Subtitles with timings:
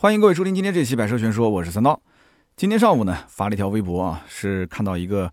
[0.00, 2.00] 欢迎各位收听今天这期《百车全说》，我是三刀。
[2.56, 5.30] 今天上午呢，发了一条微博啊，是看到一个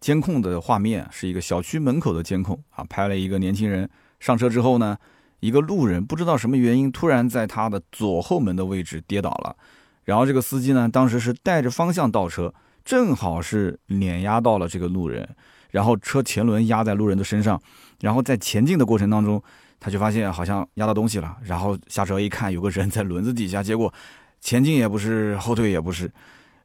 [0.00, 4.98] 监控的画面，是一个小区门口的监控啊，拍了一个年轻人上车之后呢，
[5.38, 9.54] 一个路人不知道什么原因，突然在他的左后门的位置跌倒了，
[10.02, 12.52] 然后这个司机呢，当时是带着方向倒车，
[12.84, 15.28] 正好是碾压到了这个路人，
[15.70, 17.62] 然后车前轮压在路人的身上，
[18.00, 19.40] 然后在前进的过程当中。
[19.80, 23.92] 他就发现好像压到东西了，然后下车一看，有个人在轮子底下，结果
[24.40, 26.10] 前进也不是，后退也不是，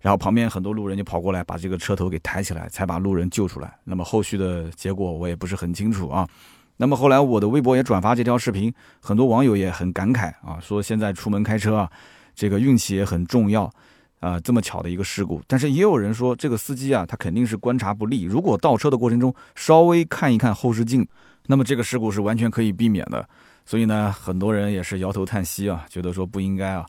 [0.01, 3.73] 然后旁边很多路人就跑过来把这个车头给抬起来，才把路人救出来。
[3.83, 6.27] 那么后续的结果我也不是很清楚啊。
[6.77, 11.91] 那么后来我的微博也转发这条视频，很多网友也很感慨啊，说现在出门开车啊，
[12.33, 13.71] 这个运气也很重要
[14.19, 14.39] 啊。
[14.39, 21.07] 这么巧的一个事故，但是也有人说这个司机啊，他肯定是观察不力，如果倒车的过程中稍微看一看后视镜。
[21.47, 23.27] 那么这个事故是完全可以避免的，
[23.65, 26.85] 所以呢，很多人也是摇头叹息啊，觉得说不应该啊。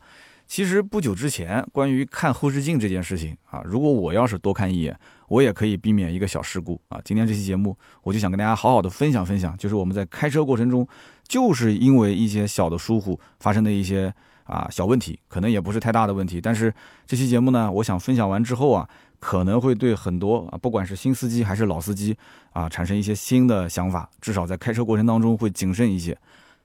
[0.46, 4.96] 其实不久之前，关于看后视镜这件事情啊，如果我要是多看一眼，
[5.28, 7.00] 我也可以避免一个小事故啊。
[7.04, 10.86] 今天这期节目，我就想跟大家好好的分享分享，就是我们在开车过程中，
[11.26, 14.14] 就是因为一些小的疏忽发生的一些
[14.44, 16.72] 啊小问题，可能也不是太大的问题，但是
[17.06, 18.88] 这期节目呢，我想分享完之后啊。
[19.24, 22.14] 可能会对很多啊，不管是新司机还是老司机
[22.52, 26.14] 啊，产生一些新的想法，至少在开车过程当中会谨慎一些。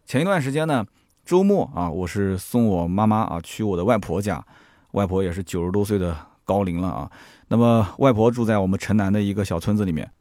[0.05, 0.85] 前一段时间呢，
[1.23, 4.43] 周末啊，我是送我妈妈啊去我的外婆家，
[4.91, 7.09] 外婆也是九十多岁的高龄了啊。
[7.47, 10.11] 那么外婆住在我们城南的一个小村子里面，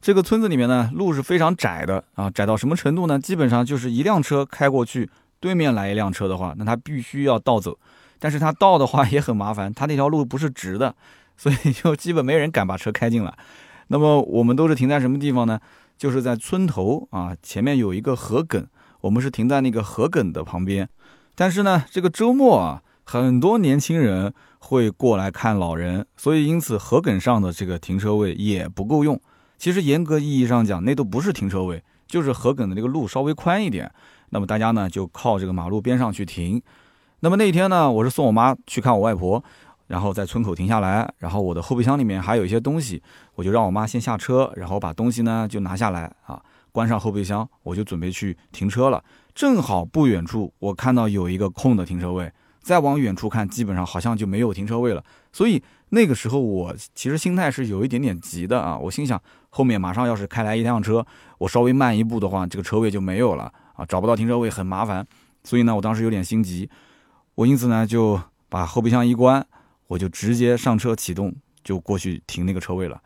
[0.00, 3.18] 这个村子里面呢，路是非常窄的啊，窄到什么程度呢？
[3.18, 7.78] 基本上就是一辆车开过去，对面来一辆车的话，那他必须要倒走，
[8.18, 10.94] 但是他倒的话也很麻烦，他那条路不是直的。
[11.42, 13.34] 所以就基本没人敢把车开进来。
[13.88, 15.58] 那么我们都是停在什么地方呢？
[15.98, 18.66] 就是在村头啊，前面有一个河埂，
[19.00, 20.88] 我们是停在那个河埂的旁边。
[21.34, 29.20] 但是呢，这个周末啊，很多年轻人会过来看老人，所以因此河埂上的这个停车位也不够用。
[29.58, 33.90] 其实严格意义上讲，那都不是停车位，就是河埂的这个路稍微宽一点。
[34.30, 36.62] 那么大家呢就靠这个马路边上去停。
[37.18, 39.42] 那么那天呢，我是送我妈去看我外婆。
[39.86, 43.02] 然后在村口停下来，然后我的后备箱里面还有一些东西，
[43.34, 49.02] 我就让我妈先下车，然后把东西呢就拿下来啊，关上后备箱，我就准备去停车了。
[49.34, 55.02] 正好不远处我看到有一个空的停车位，再往远处看，基本上好像就没有停车位了。
[55.32, 59.20] 所以那个时候我其实心态是有一点点急的啊，我心想
[59.50, 61.04] 后面马上要是开来一辆车，
[61.38, 65.06] 我稍微慢一步的话，这个车位就没有了啊，找不到停车位很麻烦。
[65.44, 66.70] 所以呢，我当时有点心急，
[67.34, 69.44] 我因此呢就把后备箱一关。
[69.92, 73.00] 我就直接上车启动，就过去停那个车位了。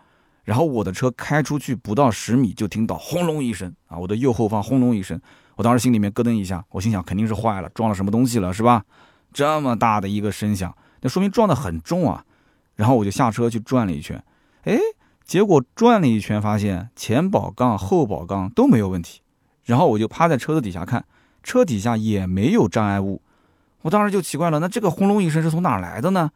[0.44, 3.98] 然后我的车开出去不到十米，就听到轰隆一声啊！
[3.98, 5.20] 我的右后方轰隆一声，
[5.56, 8.84] 我当时心里面咯噔一下，我心想肯定是坏了，撞了什么东西了，是吧？
[9.32, 12.24] 这么大的一个声响，那说明撞得很重啊。
[12.76, 14.22] 然后我就下车去转了一圈，
[14.62, 14.78] 哎，
[15.24, 19.22] 结果转了一圈发现前保杠、后保杠都没有问题。
[19.64, 21.04] 然后我就趴在车子底下看，
[21.42, 23.20] 车底下也没有障碍物。
[23.82, 26.30] 我当时就奇怪了，那这个轰隆一声是从哪来的呢？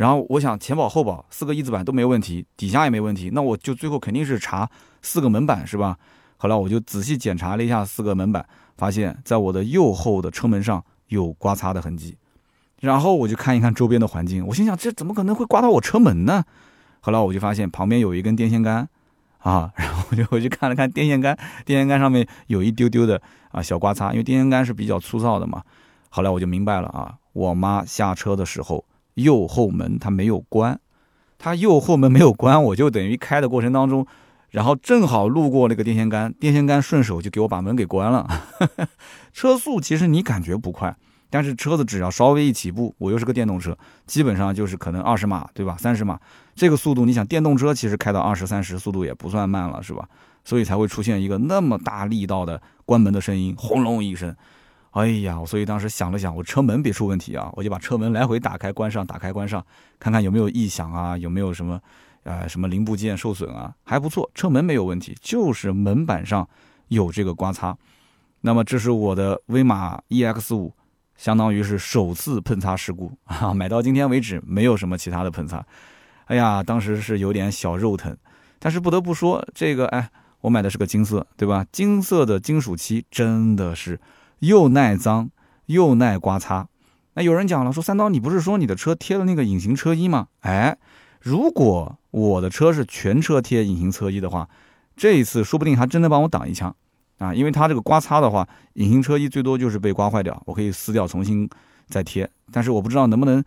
[0.00, 4.66] 然后我想前保后保四个一字板都没问题，底下也没问题，那我就最后肯定是查
[5.02, 5.98] 四个门板是吧？
[6.38, 8.42] 后来我就仔细检查了一下四个门板，
[8.78, 12.16] 发现在我的右后的车门上有刮擦的痕迹。
[12.80, 16.44] 然后我就看一看周边的环境，我心想这怎么可能会刮到我车门呢？
[17.00, 18.88] 后来我就发现旁边有一根电线杆，
[19.40, 25.62] 啊， 然后我就回去看了看电线杆，电线杆上面有一丢丢的啊小刮擦，因为电线杆是比较粗糙的嘛。
[26.08, 28.82] 后来我就明白了啊，我妈下车的时候。
[29.22, 30.78] 右后门它没有关，
[31.38, 34.06] 它右后门没有关，我就等于开的过程当中，
[34.50, 38.28] 然后正好路过那个电线杆，电线杆顺手就给我把门给关了。
[39.32, 40.94] 车速其实你感觉不快，
[41.30, 43.76] 但是车子只要稍微一起步，我又是个电动车，
[44.06, 45.76] 基本上就是可能二十码，对吧？
[45.78, 46.18] 三十码
[46.54, 50.08] 这个速度，你想电动车其实开到二十三十速度也不算慢了，是吧？
[50.44, 54.34] 所以才会出现一个那么大力道的关门的声音，轰隆一声。
[54.90, 59.64] 哎呀，所以当时想了想，我车门别出问题啊，我就把车门来回打开关上，打开关上，
[60.00, 61.80] 看看有没有异响啊，有没有什么，
[62.24, 66.48] 呃，什么零部件受损啊，还不错，车门没有问题，就是门板上
[66.88, 67.76] 有这个刮擦。
[68.40, 70.74] 那么这是我的威马 EX 五，
[71.16, 75.64] 相当于是首次碰擦事故啊， 买到今天为止没有什么其他的碰擦。
[76.24, 78.16] 哎呀，当时是有点小肉疼，
[78.58, 80.10] 但是不得不说，这个哎，
[80.40, 81.64] 我买的是个金色，对吧？
[81.70, 84.00] 金色的金属漆真的是。
[84.40, 85.30] 又耐脏
[85.66, 86.68] 又耐刮擦，
[87.14, 90.26] 那有人讲了，说三刀，你不是说你的车贴了那个隐形车衣吗？
[90.40, 90.76] 哎，
[91.20, 94.48] 如果我的车是全车贴隐形车衣的话，
[94.96, 96.74] 这一次说不定还真能帮我挡一枪
[97.18, 97.32] 啊！
[97.34, 101.48] 因为它这个刮擦的话，隐形车衣最多就是被刮坏掉，我可以撕掉重新
[101.88, 103.42] 再贴，但是我不知道能不能，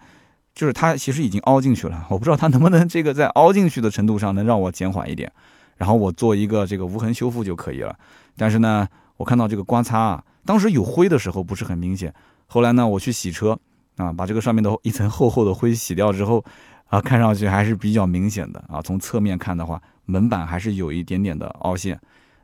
[0.54, 5.32] 就是它其实已经凹进去了，我不知道它能不能这个在凹进去的程度上能让我减缓一点，
[5.78, 7.96] 然后我做一个这个无痕修复就可以了。
[8.38, 8.88] 但是呢，
[9.18, 12.14] 我看到这个刮擦啊，当时有灰的时候不是很明显，
[12.48, 13.58] 后来呢我去洗车
[13.98, 16.44] 啊，把这个上面的一层厚厚的灰洗掉之后，
[16.88, 18.82] 啊， 看上去还是比较明显的啊。
[18.82, 22.00] 从侧面看的话，门板还是有一点点的凹陷。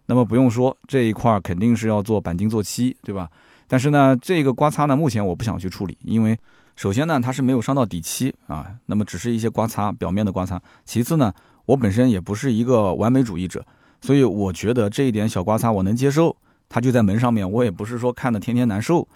[0.06, 3.30] 那么不用说，这一块肯定是要做钣金做漆，对吧？
[3.68, 6.38] 但是呢，这个刮擦呢，目前我不想去处理，因为
[6.76, 10.60] 首先呢，它是没有伤到底漆啊，那么只是一些刮擦表面的刮擦。
[10.86, 11.32] 其次呢，
[11.66, 13.64] 我本身也不是一个完美主义者，
[14.02, 16.36] 所以我觉得这一点小刮擦我能接受。
[16.70, 19.08] 它就在门上面，我也不是说看的天天难受。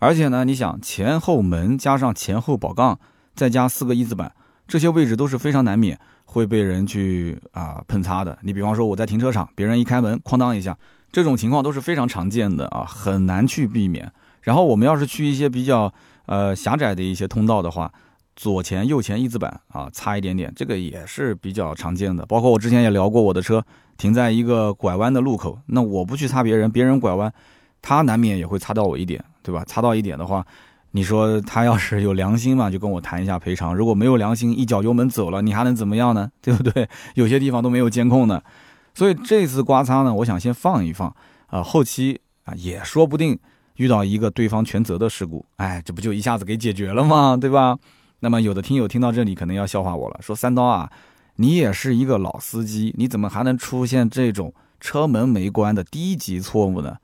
[0.00, 2.98] 而且呢，你想前后门加上前后保杠，
[3.36, 4.32] 再加四个一字板，
[4.66, 6.00] 这些位置都是非常难免。
[6.24, 8.38] 会被人去啊碰擦的。
[8.40, 10.74] 你比方说我在停车场，别人一开门，哐当一下，
[11.10, 14.10] 这种情况都是非常常见的啊，很难去避免。
[14.40, 15.92] 然后我们要是去一些比较
[16.24, 17.92] 呃狭窄的一些通道的话，
[18.34, 22.24] 左前右前一字板啊擦一点点，这个也是比较常见的。
[22.26, 23.64] 包括我之前也聊过，我的车
[23.96, 27.32] 停在一个拐弯的路口，那我不去擦别人，别人拐弯，
[27.80, 29.64] 他难免也会擦到我一点，对吧？
[29.66, 30.46] 擦到一点的话。
[30.94, 36.30] 你说他要是有良心嘛，就跟我谈一下赔偿；如果没有良心，一脚油门走了，你还能怎么样呢？
[36.42, 36.86] 对不对？
[37.14, 38.44] 有些地方都没有监控的，
[38.92, 41.08] 所以这次刮擦呢，我想先放一放
[41.46, 43.38] 啊，后期啊也说不定
[43.76, 47.38] 遇到一个对方全责的事故，哎，这不就一下子给解决了吗？
[47.40, 47.78] 对吧？
[48.24, 50.92] 那么有的听友听到这里可能要笑话我了，说三刀啊，
[51.36, 56.98] 你也是一个老司机，你怎么还能出现这种车门没关的低级错误呢？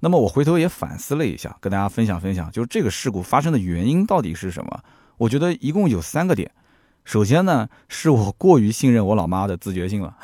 [0.00, 4.80] 那么我回头也反思了一下，跟大家分享分享，就是这个事故发生的原因到底是什么？
[5.18, 6.50] 我觉得一共有三个点。
[7.04, 10.16] 首先呢，是我过于信任我老妈的自觉性了。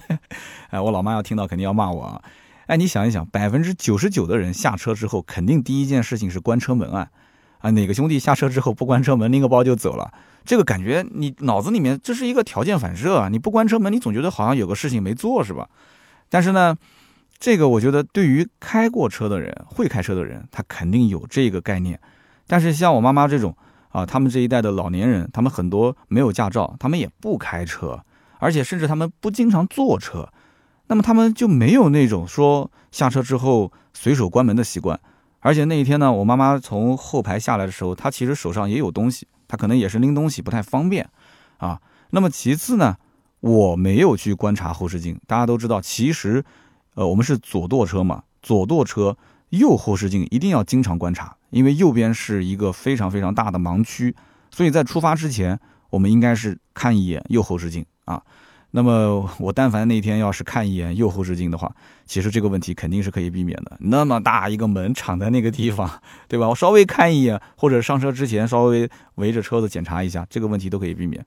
[0.68, 2.22] 哎，我老妈要听到肯定要骂我啊！
[2.66, 7.08] 哎，你想一想，百分之九十九的人下车之后，肯定第一件事情是关车门啊！
[7.60, 10.12] 啊，哪个兄弟下车之后不关车门，拎个包就走了？
[10.44, 13.28] 这个感觉你脑子里面这是一个条件反射啊！
[13.30, 15.68] 你不关车门，你总觉得好像有个事情没做是吧？
[16.28, 16.76] 但是呢。
[17.42, 21.98] 这个我觉得对于开过车的人，会开车的人，他肯定有这个概念。
[22.46, 23.56] 但是像我妈妈这种
[23.88, 28.04] 啊，他们这一代的老年人，他们很多没有驾照，他们也不开车，
[28.40, 30.28] 而且甚至他们不经常坐车，
[30.88, 35.00] 那么他们就没有那种说下车之后随手关门的习惯。
[35.40, 41.08] 而且那一天呢，我妈妈从后排下来的时候，她其实手上也有东西，她可能也是拎东西不太方便
[41.58, 41.80] 啊。
[42.10, 42.96] 那么其次呢，
[43.40, 46.44] 我没有去观察后视镜，大家都知道，其实。
[46.94, 49.16] 呃，我们是左舵车嘛，左舵车
[49.50, 54.14] 右后视镜一定要经常观察，因为右边是一个非常非常大的盲区，
[54.50, 55.58] 所以在出发之前，
[55.90, 58.20] 我们应该是看一眼右后视镜啊。
[58.72, 61.70] 那么我但凡那天要是看一眼右后视镜的话，
[62.06, 63.76] 其实这个问题肯定是可以避免的。
[63.80, 65.90] 那么大一个门敞在那个地方，
[66.28, 66.48] 对吧？
[66.48, 71.24] 我稍微看一眼，或者上车之前稍微围着车子检查一下，这个问题都可以避免。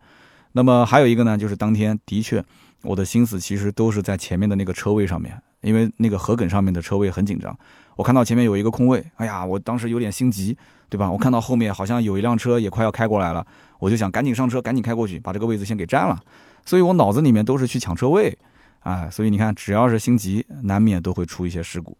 [0.53, 2.43] 那么还有一个呢，就是当天的确
[2.83, 5.41] 我的心思其实都是在前面的那个车位上面。
[5.61, 7.57] 因为那个河埂上面的车位很紧张，
[7.95, 10.57] 我看到前面有一个空位，哎呀，我当时有点心急，
[10.89, 11.09] 对吧？
[11.09, 13.47] 我看到后面好像有一辆车也快要开过来了，
[13.79, 16.19] 我就想赶紧上车，赶紧开过去，把这个位置先给占了。
[16.65, 18.37] 所以我脑子里面都是去抢车位，
[18.79, 21.97] 啊，所以你看，只要是心急，难免都会出一些事故。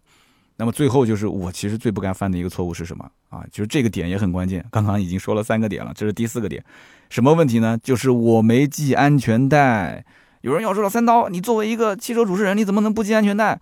[0.56, 3.44] 那么最后就是我其实最不该犯的一个错误是什么啊？
[3.50, 6.64] 就是这个点也很关键，刚刚已经说了三个点了，这是第四个点，
[7.10, 7.76] 什么问题呢？
[7.82, 10.04] 就是我没系安全带。
[10.42, 13.60] 有人要说了，三刀，你作为一个汽车主持人，你怎么能不系安全带？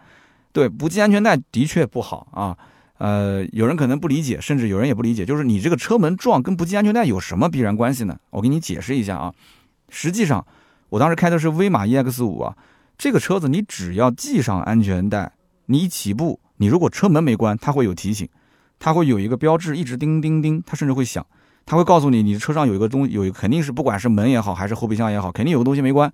[0.52, 2.58] 对，不系安全带的确不好啊。
[2.98, 8.18] 呃，有人可能不理解，甚至有人也不理解，就是你这个车门撞跟不系安全带有什么必然关系呢？
[8.30, 9.32] 我给你解释一下啊。
[9.88, 10.46] 实际上，
[10.92, 12.54] 我当时开的是威马 EX 五啊，
[12.98, 15.32] 这个车子你只要系上安全带，
[15.64, 18.28] 你起步，你如果车门没关，它会有提醒，
[18.78, 21.26] 它会有一个标志一直叮叮叮，它甚至会响，
[21.64, 26.12] 它会告诉你，你车上有一个东西，有肯定是不管是门也好，还是后备箱也好，肯定有个东西没关。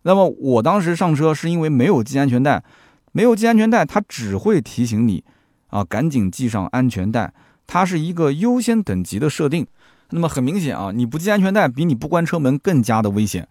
[0.00, 2.64] 那么我当时上车是因为没有系安全带，
[3.12, 5.22] 没有系安全带，它只会提醒你，
[5.66, 7.34] 啊，赶紧系上安全带，
[7.66, 9.66] 它是一个优先等级的设定。
[10.08, 13.46] 那么很明显啊，你不系安全带比你不关车门更加的危险。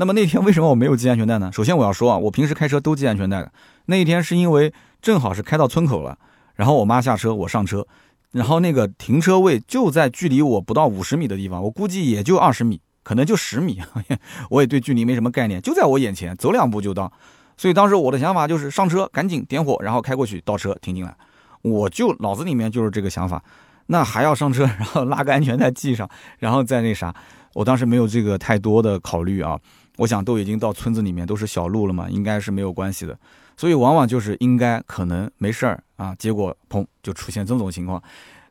[0.00, 1.50] 那么那天为什么我没有系安全带呢？
[1.52, 3.50] 首先我要说啊，我平时开车都系安全带的。
[3.86, 6.16] 那一天是因为正好是开到村口了，
[6.54, 7.84] 然后我妈下车，我上车，
[8.30, 12.80] 然后那个停车位就在距离我不到五十米的地方，我估计也就二十米。
[13.02, 13.80] 可能就十米，
[14.50, 17.10] 我也对距离没什么概念，就在我眼前，走两步就到。
[17.56, 21.16] 所以当时我的想法就是上车，赶紧点火，然后开过去，倒车停进来。
[21.62, 23.42] 我就脑子里面就是这个想法。
[23.86, 27.12] 那还要上车， 然后拉个安全带系上，然后再那啥。
[27.54, 29.58] 我当时没有这个太多的考虑啊。
[29.98, 33.18] 我想都已经到村子里面都是小路了嘛，应该是没有关系的。
[33.56, 38.02] 所以往往就是应该可能没事儿啊，结果砰就出现这种情况。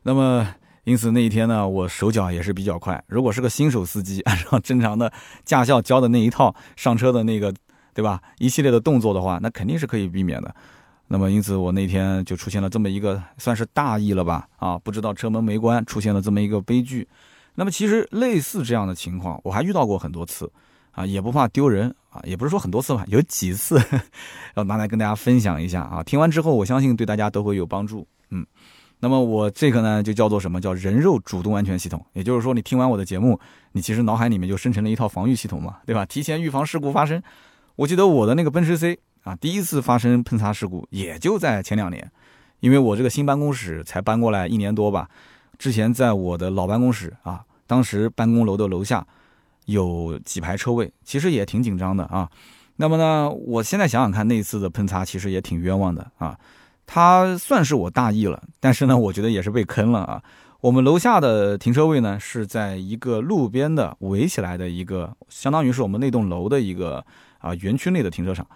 [0.04, 0.46] 那么。
[0.84, 3.04] 因此那一天呢，我手脚也是比较快。
[3.08, 5.12] 如果是个新手司机，按照正常的
[5.44, 7.52] 驾校教的那一套上车的那个，
[7.92, 8.22] 对吧？
[8.38, 10.54] 一系列的动作的话，那肯定是可以避免的。
[11.08, 14.48] 那么因此我那天就出现了这么一个算是大意了吧？
[14.56, 17.06] 啊，不知道车门没关，出现了这么一个悲剧。
[17.56, 20.50] 那么其实类似这样的情况，我还遇到过很多次，
[20.98, 23.80] 啊，也不怕丢人啊，也不是说很多次吧，有几次
[24.56, 26.02] 要拿来跟大家分享一下啊。
[26.02, 28.04] 听完之后，我相信对大家都会有帮助。
[28.30, 28.44] 嗯。
[29.00, 32.04] 那么我这个呢，就叫做什么叫人肉主动安全系统？
[32.14, 33.38] 也就是说，你听完我的节目，
[33.70, 36.04] 你其实脑海里面就生成了一套防御系统嘛，对吧？
[36.04, 37.22] 提前预防事故发生。
[37.76, 42.10] 我记得我的那个奔驰 C 啊，第一次发生喷擦事故也就在前两年，
[42.58, 45.08] 因为我这个新办公室才搬过来一年多吧。
[45.58, 49.06] 之前在我的老办公室啊，当时办公楼的楼下
[49.68, 52.28] 有几排车位，其实也挺紧张的啊。
[52.76, 56.38] 那么呢，我现在想想看，那次的喷擦其实也挺冤枉的啊。
[56.86, 60.22] 他算是我大意了，但是呢，我觉得也是被坑了啊。
[60.60, 67.04] 我们楼下的停车位呢，是在一个路边的围起来的一个，相当于是我们那栋楼的一个
[67.38, 68.46] 啊园区内的停车场。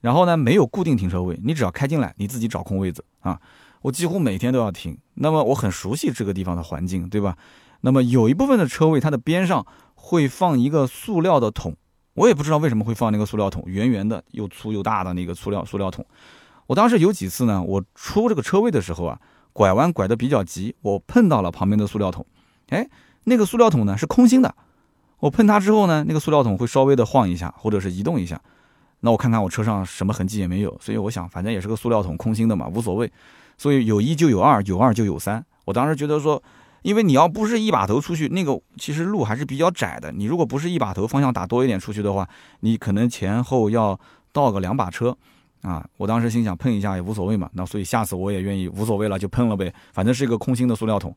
[0.00, 3.40] 然后呢，没有固定停车位，你只要开进来，你自己找空位子啊。
[3.82, 7.36] 我几乎每天都要停，那么我很熟悉这个地方的环境，对吧？
[7.80, 9.66] 那么有一部分的车位，它的边上
[10.02, 11.76] 会放一个塑料的桶，
[12.14, 16.04] 我也不知道为什么会放那个塑料桶，圆圆的又粗又大的那个塑料塑料桶。
[16.66, 19.20] 我当时有几次呢，我出这个车位的时候啊，
[19.52, 22.24] 拐弯拐得比较急，我碰到了旁边的塑料桶，
[22.70, 22.88] 哎，
[23.24, 24.54] 那个塑料桶呢是空心的，
[25.18, 28.40] 我碰它之后呢，那个塑料桶会稍微的晃一下，或者是移动一下，
[29.00, 33.10] 那我看看我车上什么痕迹也没有，所以我想反正也是个塑料桶，空心的嘛，无所谓，
[33.58, 35.44] 所以有一就有二，有二就有三。
[35.66, 36.42] 我当时觉得说，
[36.82, 42.28] 因为你要不是一把头出去，那个其实路还是比较窄的，你如果不是一把头方向打多一点出去的话，
[42.60, 43.98] 你可能前后要
[44.32, 45.16] 倒个两把车。
[45.62, 51.14] 啊，我当时心想碰一下也无所谓嘛，那所以下次我也愿意无所谓了就碰了呗，反正是一个空心的塑料桶。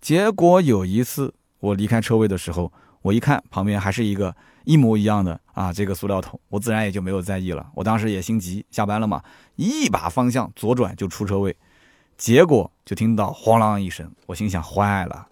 [0.00, 2.72] 结果有一次我离开车位的时候，
[3.02, 4.34] 我一看旁边还是一个
[4.64, 7.64] 一模一样的啊这个塑料桶，我自然也就没有在意了。
[7.76, 9.22] 我当时也心急，下班了嘛，
[9.54, 11.56] 一把方向左转就出车位，
[12.16, 15.26] 结果就听到哐啷一声，我心想坏了，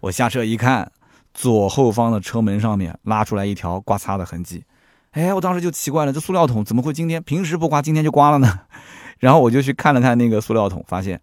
[0.00, 0.92] 我下车一看，
[1.32, 4.64] 左后方的车门上面拉出来一条刮擦的痕迹。
[5.12, 8.60] 哎，我当时就奇怪了，这塑料桶怎么会今天平时不刮，今天就刮了呢？
[9.18, 11.20] 然后我就去看了看那个塑料桶，发现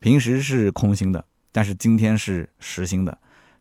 [0.00, 3.18] 平时是空心的，但是今天是实心的。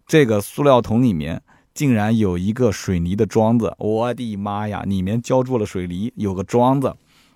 [0.08, 1.42] 这个塑料桶里面
[1.74, 4.84] 竟然有一个水泥的桩子，我的妈呀！
[4.86, 6.96] 里面浇筑了水泥，有个桩子，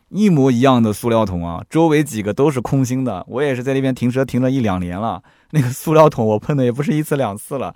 [0.09, 3.25] 一模一样的塑料桶啊，周围几个都是空心的。
[3.27, 5.21] 我也是在那边停车停了一两年了，
[5.51, 7.75] 那个塑料桶我碰的也不是一次两次了。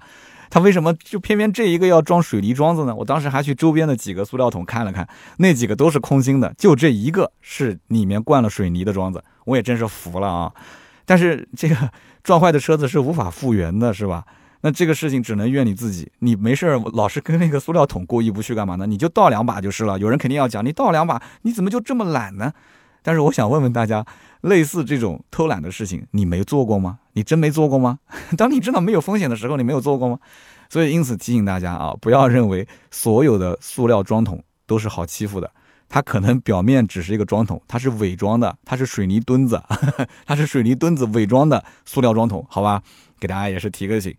[0.49, 2.93] 他为什么就偏偏这一个要装水泥桩子呢？
[2.93, 5.07] 我当时还去周边的几个塑料桶看了看，
[5.37, 10.51] 那几个都是空心的，就这一个是里面灌了水泥的桩子，我也真是服了啊！
[11.05, 11.75] 但是这个
[12.21, 14.25] 撞坏的车子是无法复原的，是吧？
[14.61, 18.85] 那这个事情只能怨你自己，你没事儿老是跟那个塑料桶过意不去干嘛呢？
[18.85, 19.97] 你就倒两把就是了。
[19.99, 22.53] 有人肯定要讲，你倒两把，你怎么就这么懒呢？
[23.03, 24.05] 但是我想问问大家，
[24.41, 26.99] 类似这种偷懒的事情，你没做过吗？
[27.13, 27.97] 你真没做过吗？
[28.37, 30.19] 当你知道没有风险的时候，你没有做过吗？
[30.69, 35.51] 所以因此提醒大家啊，不要认为所有的塑料装桶都是好欺负的，
[35.89, 39.59] 它可能表面只是一个装桶，它是伪装的，它是水泥墩子，
[40.25, 42.83] 它是水泥墩子伪装的塑料装桶，好吧？
[43.19, 44.15] 给大家也是提个醒。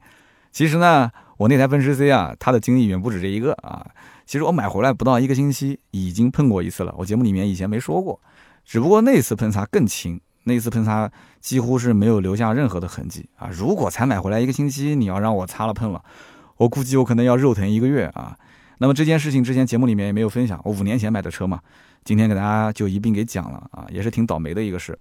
[0.52, 3.84] 其实呢，我那台奔驰 C 啊，它的经历远不止这一个啊。
[4.26, 6.94] 其实我买回来不到一个星期，已经碰过一次了。
[6.96, 8.20] 我节目里面以前没说过。
[8.64, 13.48] 只不过那次喷擦更轻，那次喷擦几乎是没有留下任何的痕迹啊！
[13.52, 16.00] 如果才买回来一个星期，你要让我擦了喷了，
[16.58, 18.38] 我估计我可能要肉疼一个月啊！
[18.78, 21.60] 那么这件事情之前节目里面也没有分享，我五年前买的车嘛，
[22.04, 24.96] 今天给大家就一并给讲了啊，也是挺倒霉的一个事。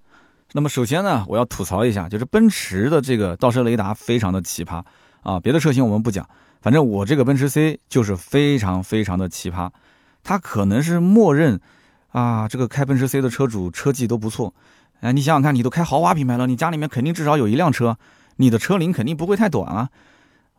[0.53, 4.83] 那么首先呢，我要吐槽一下，就是奔驰的这个倒车雷达非常的奇葩
[5.21, 5.39] 啊！
[5.39, 6.27] 别的车型我们不讲，
[6.61, 9.69] 反正我这个奔驰 C 就是非常非常的奇葩，
[10.23, 11.59] 它可能是默认。
[12.11, 14.53] 啊，这个开奔驰 C 的车主车技都不错，
[14.99, 17.97] 哎，你想想看，你都开豪华品牌了，你家里面肯定至少有一辆车，
[18.35, 19.87] 你的车龄肯定不会太短啊。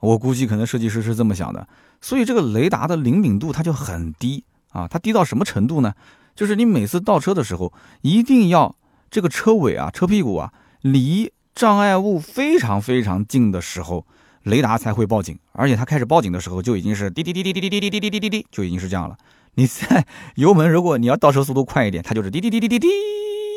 [0.01, 1.69] 我估计可能设计师是这么想的，
[2.01, 5.93] 所以这个雷达的灵敏度它就很低啊，它低到什么程度呢？
[6.35, 8.75] 就是你每次倒车的时候，一定要
[9.11, 14.07] 这个车尾啊、车屁股啊离障碍物非常非常近的时候，
[14.45, 19.17] 雷达才会报警，而且它开始报警的时候就已经是滴滴滴滴滴滴滴滴滴滴滴滴，就已经是这样了。
[19.55, 20.07] 你在
[20.37, 22.89] 油门，如果你要倒车速度快一点，它就是滴滴滴滴滴滴，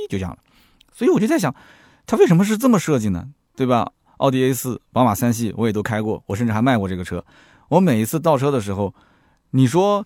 [0.10, 0.38] 就这样了。
[0.94, 1.54] 所以我就在想，
[2.06, 3.30] 它为什么是这么设计呢？
[3.56, 3.92] 对吧？
[4.18, 7.24] 奥迪 A 四、宝马三系我也都开过，我甚至还卖过这个车。
[7.70, 8.94] 我每一次倒车的时候，
[9.52, 10.06] 你说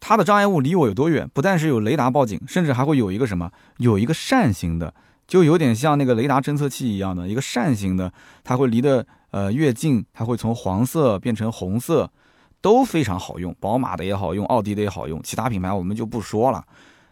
[0.00, 1.28] 它的障碍物离我有多远？
[1.32, 3.50] 不但是有雷达报警，甚至还会有一个什么？
[3.78, 4.92] 有一个扇形的，
[5.26, 8.12] 就有点像那个雷达侦测器一样的一个扇形的，
[8.42, 12.08] 它会离的呃，越近它会从黄色变成红色，
[12.60, 13.52] 都非常好用。
[13.58, 16.64] 宝马的也好用，奥迪的也好用，其他品牌我们就不说了。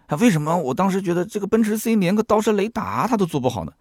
[0.07, 3.73] 它为什么我当时觉得这个奔驰 C 连个倒车雷达它都做不好呢？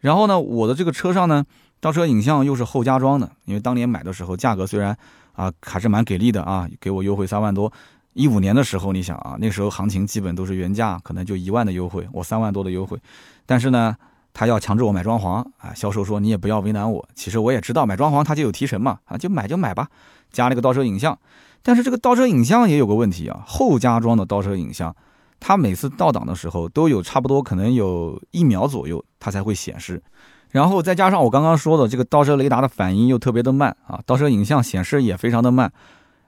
[0.00, 1.46] 然后呢，我的这个车上呢，
[1.80, 4.94] 倒车影像又是后加装的，因为当年买的时候价格虽然
[5.32, 7.72] 啊还是蛮给力的啊，给我优惠三万多。
[8.12, 12.98] 一五年的时候，你想啊，那时候行情基本都是原价，可能就一万的优惠，我三万多的优惠。
[13.46, 13.96] 但是呢，
[14.32, 17.08] 他要强制我买装潢啊，销售说你也不要为难我。
[17.14, 19.88] 其实我也知道买装潢他就有提成嘛，啊，就买就买吧，
[20.30, 21.18] 加了个倒车影像。
[21.62, 24.94] 但是这个倒车影像也有个问题啊，后加装的倒车影像，
[25.40, 30.02] 它每次倒档的时候都有差不多可能有一秒左右它才会显示，
[30.50, 35.72] 然后再加上我刚刚说的这个倒车雷达的反应又特别的慢啊，倒车影像显示也非常的慢。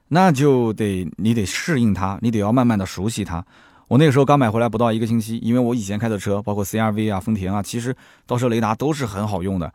[0.08, 3.44] 那就得你得适应它，你得要慢慢的熟悉它。
[3.90, 7.92] 我那个时候刚买回来不到一个星期，因为我以前开的车，包括 CRV 啊、丰田啊，其实
[8.24, 9.72] 倒车雷达都是很好用的。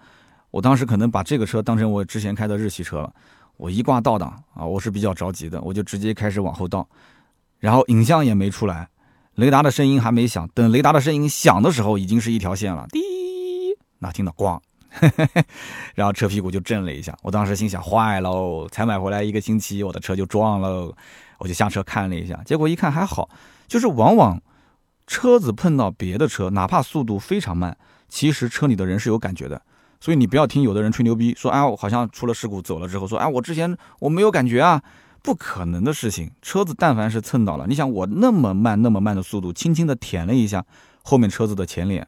[0.51, 3.13] 我当时可能把这个车当成我之前开的日系车了。
[3.57, 6.87] 我一挂倒档啊，我是比较着急的，我就直接开始往后倒，
[7.59, 8.87] 然后影像也没出来，
[9.33, 10.47] 雷达的声音还没响。
[10.53, 13.01] 等雷达的声音响的时候，已经是一条线了，滴，
[13.99, 14.57] 那听到咣。
[15.93, 20.95] 然后车屁股就震了一下，我当时心想坏喽，才买回来一个星期，我的车就撞喽，
[21.37, 23.29] 我就下车看了一下，结果一看还好，
[23.67, 24.41] 就是往往
[25.07, 29.61] 车子碰到别的车，哪怕速度非常慢，其实车里的人是有感觉的，
[29.99, 34.81] 所以你不要听有的人吹牛逼说，哎，我好像出了事故走了之后说，哎，我之前我没有感觉啊，
[35.21, 40.65] 不可能的事情，车子但凡是蹭到了，你想我那么慢那么慢的速度，轻轻的舔了一下
[41.03, 42.07] 后面车子的前脸。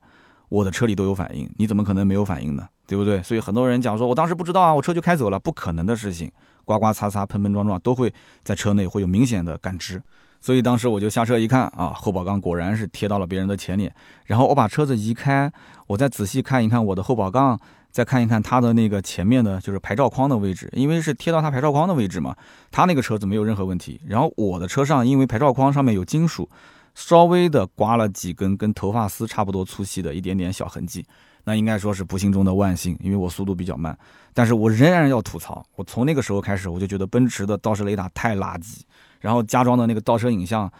[0.50, 2.66] 我的车里都有反应，你怎么可能没有反应呢？
[2.88, 3.22] 对不对？
[3.22, 6.32] 所以很多人讲说，我当时不知道啊，我车就开走了，不可能的事情，
[6.64, 8.14] 刮刮擦擦、碰碰撞撞都会
[8.46, 10.02] 在车内会有明显的感知。
[10.40, 13.94] 所以当时我就下车一看啊，后保杠果然是贴到了别人的前脸。
[14.26, 15.52] 然后我把车子移开，
[15.88, 17.60] 我再仔细看一看我的后保杠，
[17.92, 22.36] 再看一看它的那个前面的就是牌照框的位置，因为是贴到它牌照框的位置嘛，
[22.72, 24.00] 它那个车子没有任何问题。
[24.06, 26.50] 然后我的车上因为牌照框上面有金属。
[26.96, 31.06] 稍微的刮了几根跟头发丝差不多粗细的一点点小痕迹，
[31.44, 33.96] 那应该说是不幸中的万幸，因为我速度比较慢。
[34.34, 38.80] 但是我仍然要吐槽，我从那个时候开始我就觉得奔驰的倒车雷达太垃圾，
[39.20, 40.72] 然后加装的那个倒车影像，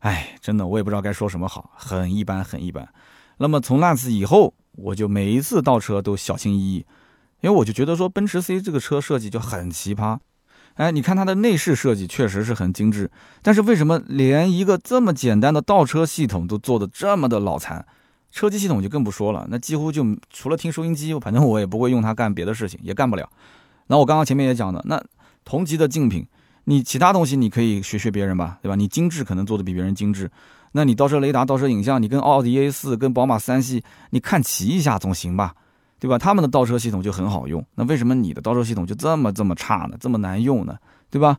[0.00, 2.88] 哎，真的我也不知道该说什么好，很一般很一般。
[3.38, 6.86] 那么从那次以后，我就每一次倒车都小心翼翼，
[7.40, 10.18] 因为我就觉得说奔驰 C 这个车设计就很奇葩。
[10.74, 13.10] 哎，你看它的内饰设计确实是很精致，
[13.42, 17.86] 但是为什么连一个这么简单的倒车系统都做的这么的脑残？
[18.30, 23.26] 车机系统就更不说了，那几乎就除了听收音机，反正我也不会用它干别的事情，也干不了。
[23.86, 25.02] 那我刚刚前面也讲的，那
[25.44, 26.26] 同级的竞品，
[26.68, 28.74] 你其他东西你可以学学别人吧，对吧？
[28.74, 30.30] 你精致可能做的比别人精致，
[30.72, 35.54] 那你倒车雷达、倒车影像，你跟奥迪 A 四、跟宝马三系，你看齐一下总行吧？
[36.00, 36.18] 对吧？
[36.18, 39.96] 他们的倒车系统就很好用，那为什么你的倒车系统就这么这么差呢？
[39.98, 40.76] 这么难用呢？
[41.08, 41.38] 对吧？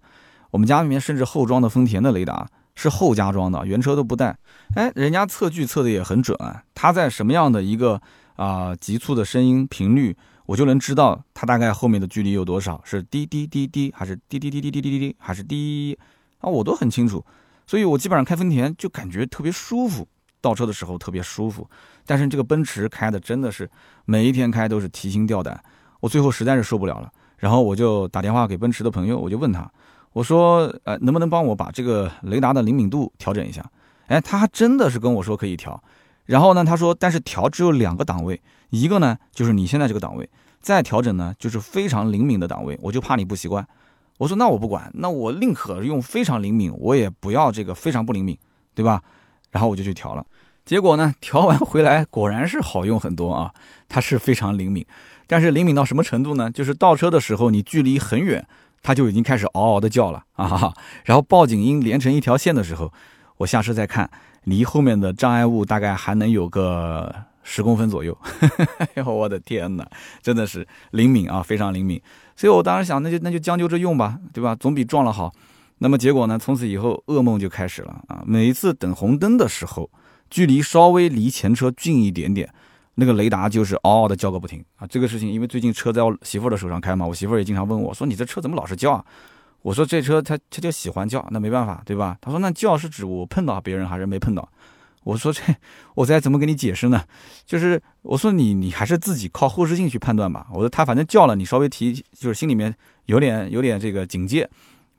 [0.50, 4.38] 我们家里面甚至后装的丰田的雷达是后加装的，原车都不带。
[4.76, 6.38] 哎，人家测距测的也很准，
[6.74, 8.02] 它在什么样的一个
[8.38, 15.96] 啊急促的声音频率，我就能知道它大概后面的距离有多少，是滴滴滴滴，还是滴滴滴滴滴滴滴，还是滴
[16.40, 17.24] 啊，我都很清楚。
[17.68, 20.08] 所以我基本上开丰田就感觉特别舒服。
[20.42, 21.70] 倒车的时候特别舒服，
[22.08, 23.70] 但是这个奔驰开的真的是
[24.06, 25.64] 每一天开都是提心吊胆。
[26.00, 29.70] 我最后实在是受不了了，然后我就打电话给奔驰的朋友，我就问他，
[30.14, 33.64] 我说，呃，能不能帮我把这个雷达的灵敏度调整一下？
[34.08, 35.84] 哎，他还真的是跟我说可以调。
[36.26, 40.30] 然后呢，他说，但是调只有两个档位，一个呢就是你现在这个档位，
[40.62, 42.78] 再调整呢就是非常灵敏的档位。
[42.82, 43.66] 我就怕你不习惯。
[44.18, 48.36] 我说那我不管，那我宁可用非常灵敏，我也不要这个非常不灵敏，
[48.74, 49.02] 对吧？
[49.52, 50.26] 然后我就去调了，
[50.66, 53.54] 结果呢，调完回来果然是好用很多啊，
[53.88, 54.86] 它是非常灵敏，
[55.28, 56.50] 但是灵敏到什么程度呢？
[56.52, 58.46] 就是倒车的时候你距离很远，
[58.82, 60.74] 它就已经开始嗷嗷的叫了啊，
[61.06, 62.92] 然后报警音连成一条线的时候，
[63.38, 64.10] 我下车再看，
[64.44, 67.16] 离后面的障碍物大概还能有个
[67.50, 68.16] 十公分左右，
[68.78, 69.90] 哎呦我的天哪，
[70.22, 72.02] 真的是灵敏啊，非常灵敏，
[72.36, 74.54] 所以我当时想，那就那就将就着用吧，对吧？
[74.56, 75.34] 总比撞了好。
[75.78, 76.38] 那么结果呢？
[76.38, 78.22] 从此以后噩梦就开始了啊！
[78.26, 79.90] 每一次等红灯的时候，
[80.30, 82.52] 距离稍微离前车近一点点，
[82.96, 84.88] 那个雷达就是嗷嗷的叫个不停啊！
[84.88, 89.06] 这个事情，因为最近车在我媳妇儿的手上开嘛，我媳妇儿也经常问我说：“你这车怎么老是叫啊？”
[89.62, 94.50] 我说：“这车它它就喜欢叫，那没办法，对吧？”他说：“那叫是指我碰到别人还是没碰到？”
[95.08, 95.42] 我说：“这
[95.96, 97.04] 我再怎么跟你解释呢？
[97.46, 100.48] 就是我说你你还是自己靠后视镜去判断吧。
[100.54, 104.50] 我说他反正叫了，你稍微提就是心里面有点有点这个警戒。”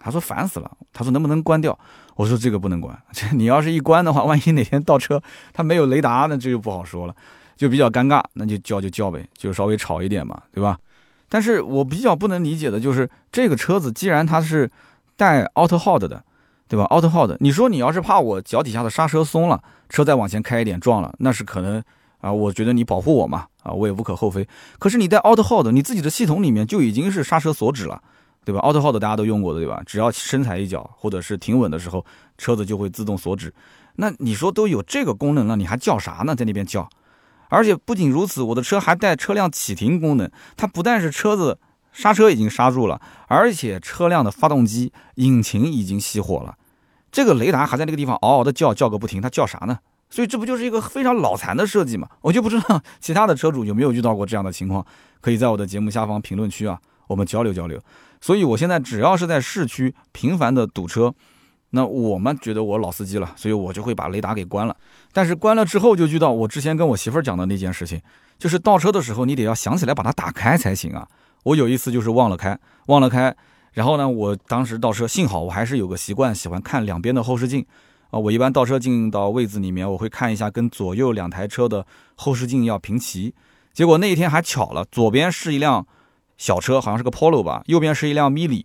[0.01, 1.77] 他说烦死了，他说能不能关掉？
[2.14, 5.21] 我说这个不能关，这 你要是一关的话，万一哪天倒车
[5.53, 7.14] 他没有雷达，那这就不好说了，
[7.57, 10.79] 就比较尴尬，那就叫就叫呗，就稍微吵一点嘛，对吧？
[11.29, 14.71] 但是我比较不能理解的就是这个车子，既然它是
[15.16, 16.25] 带 Auto Hold 的，
[16.68, 21.83] 对吧？Auto Hold，你说你要是怕我脚底下的刹车松了，车再往前开一点撞了，那是可能
[22.20, 24.46] 啊，我觉得你保护我嘛，啊，我也无可厚非。
[24.78, 28.02] 可是你带 Auto Hold，你自己的系统里面就已经是刹车锁止了，
[28.44, 29.83] 对吧？Auto Hold 大家都用过的，对吧？
[29.87, 32.04] 只要深踩一脚或者是停稳的时候，
[32.37, 33.52] 车子就会自动锁止。
[33.96, 36.37] 那你说都有这个功能了，你还叫啥呢？
[36.37, 36.88] 在那边叫？
[37.48, 40.31] 而且不仅如此，我的车还带车辆启停功能。
[40.54, 41.59] 它不但是车子
[41.92, 46.57] 刹车已经刹住了，而且车辆的发动机、引擎已经熄火了。
[47.11, 49.21] 这个雷达还在那个地方嗷嗷的叫，叫个不停。
[49.21, 49.79] 它叫啥呢？
[50.11, 52.09] 所以这不就是一个非常脑残的设计嘛？
[52.23, 54.85] 我就不知道 其他的车主有没有遇到过这样的情况，
[55.21, 57.81] 可以在我的节目下方评论区啊，我们交流交流。
[58.21, 61.14] 所以我现在只要是在市区频繁的堵车。
[61.71, 64.75] 那我们觉得我老司机了，所以我就会把雷达给关了。
[65.12, 68.01] 但是关了之后就遇到我之前跟我媳妇儿讲的那件事情，
[68.38, 71.07] 就是倒车的时候你得要想起来把它打开才行啊。
[71.42, 73.37] 我有一次就是忘了开，忘了开，
[73.72, 77.64] 然后呢，我当时倒车，幸好我还是有个习惯，喜欢看两边的后视镜
[78.11, 78.18] 啊。
[78.18, 83.35] 我一般倒车进到位子里面，我会看一下跟左右两台车的后视镜要平齐。
[83.72, 85.87] 结果那一天还巧了，左边是一辆
[86.37, 88.64] 小车，好像是个 Polo 吧，右边是一辆 Mini。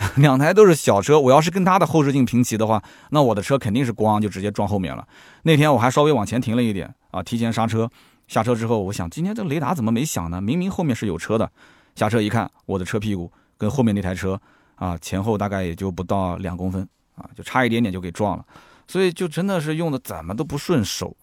[0.16, 5.06] 两台都是小车，我要是跟它的后视镜平齐的话，那我的车肯定是咣就直接撞后面了。
[5.42, 7.90] 那天我还稍微往前停了一点啊，提前刹车。
[8.26, 10.40] 下车之后，我想今天这雷达怎么没响呢？
[10.40, 11.50] 明明后面是有车的。
[11.96, 13.30] 下车一看，我的车屁股
[13.60, 14.40] 跟后面那台车
[14.74, 18.44] 啊前后大概也就不到两公分啊，就差一点点就给撞了。
[18.88, 21.14] 所以就真的是用的怎么都不顺手。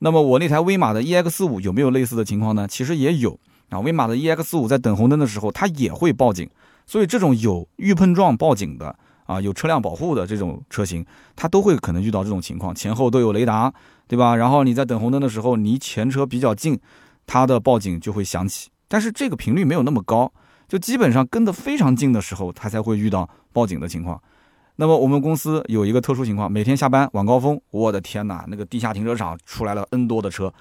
[0.00, 2.66] 那么我那台威马的 EX 五有没有类似的情况呢？
[2.66, 3.38] 其实也有
[3.70, 6.50] 啊，威马的 EX 五在等红灯的时候，它也会报警。
[6.84, 8.94] 所以这种有预碰撞报警的
[9.24, 13.72] 啊，有车辆保护的这种车型，它都会可能遇到这种情况，前后都有雷达，
[14.06, 14.36] 对吧？
[14.36, 16.78] 然后你在等红灯的时候，离前车比较近，
[17.26, 18.68] 它的报警就会响起。
[18.88, 20.30] 但是这个频率没有那么高，
[20.68, 24.20] 就基本上跟得非常近的时候，他才会遇到报警的情况。
[24.76, 30.52] 那么我们公司有一个特殊情况，每天下班晚高峰，我的天哪，那个地下停车场出来了 N 多的车，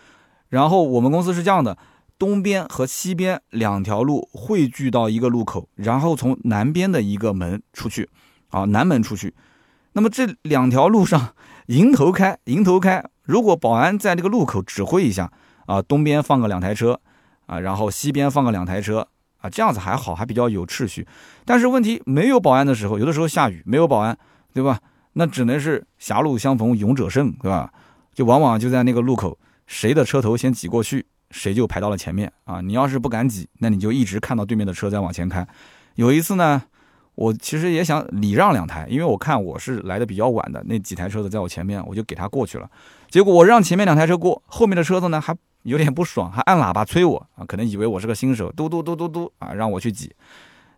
[0.50, 1.78] 然后我们公司是这样的。
[2.18, 8.10] 东边和西边两条路汇聚到一个路口，然后从南边的一个门出去，
[8.52, 9.34] 啊，南门出去。
[9.91, 11.34] 那么这两条路上
[11.65, 13.04] 迎头开，迎头开。
[13.24, 15.30] 如果保安在这个路口指挥一下，
[15.65, 17.02] 啊，东边放个两台车，
[17.48, 19.06] 啊，然后西边放个两台车，
[19.38, 21.08] 啊，这样子还好，还比较有秩序。
[21.45, 24.17] 但是问题没有保安的时候，有的时候下雨没有保安，
[24.54, 24.80] 对吧？
[25.13, 27.71] 那只能是狭路相逢勇者胜，对吧？
[28.13, 31.06] 就往往就在那个路口，谁的车头先挤过去。
[31.32, 32.62] 谁就排到了前面啊！
[32.62, 35.45] 你要是不敢挤，那你就一直看到对面的车在往前开。
[35.95, 36.62] 有一次呢，
[37.15, 42.69] 我其实也想礼让两台，因为我看我是来的比较晚的，那几台车子在我前面，我就给他过去了。
[43.15, 50.13] 结果我让前面两台车过，后面的车子呢还有点不爽，还按喇叭催我啊，可能以为我是个新手，嘟嘟嘟嘟嘟啊，让我去挤。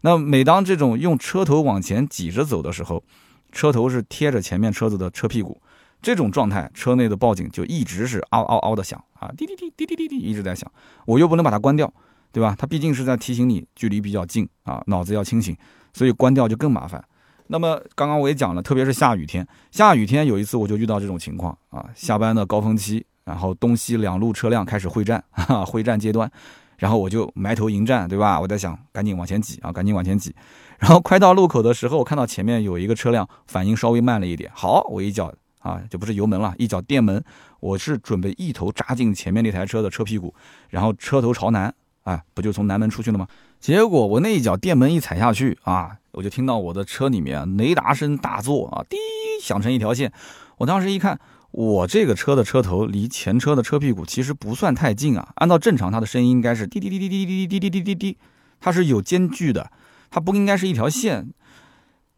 [0.02, 3.04] 那每当这种用车头往前挤着走的时候，
[3.52, 5.60] 车头是贴着前面车子的车屁股。
[6.00, 10.72] 这种状态，车内的报警就一直是嗷嗷嗷的响啊，滴滴滴滴滴滴滴一直在响，
[11.08, 11.92] 我又不能把它关掉，
[12.32, 12.56] 对吧？
[12.56, 15.58] 它毕竟是在提醒你距离比较近啊，脑子要清醒，
[15.92, 17.04] 所以关掉就更麻烦。
[17.48, 26.32] 那么刚刚我也讲了，特别是下雨天，下雨天有一次我就遇到这种情况啊，下班的高峰期，然后东西两路车辆开始会战， 哈，会战阶段，
[26.78, 28.40] 然后我就埋头迎战，对吧？
[28.40, 30.36] 我在想赶紧往前挤啊，赶紧往前挤，
[30.80, 35.34] 然后快到路口的时候，我看到前面有一个车辆反应稍微慢了一点，好，我一脚。
[35.60, 37.22] 啊，就不是油门了，一脚电门，
[37.60, 40.34] 我是准备一头扎进前面那台车的车屁股，
[40.70, 43.28] 然后车头朝南，啊，不就从南门出去了吗？
[43.60, 48.98] 结果我那一脚电门一踩下去啊，我就听到我的车里面雷达声大作啊，滴
[49.42, 50.12] 响成一条线。
[50.58, 51.20] 我当时一看，
[51.52, 58.18] 我这个车的车头离前车的车屁股其实不算太近啊，按照正常它的声音应该是滴滴滴滴滴滴滴滴滴滴滴，
[58.60, 59.72] 它是有间距的，
[60.10, 61.30] 它不应该是一条线。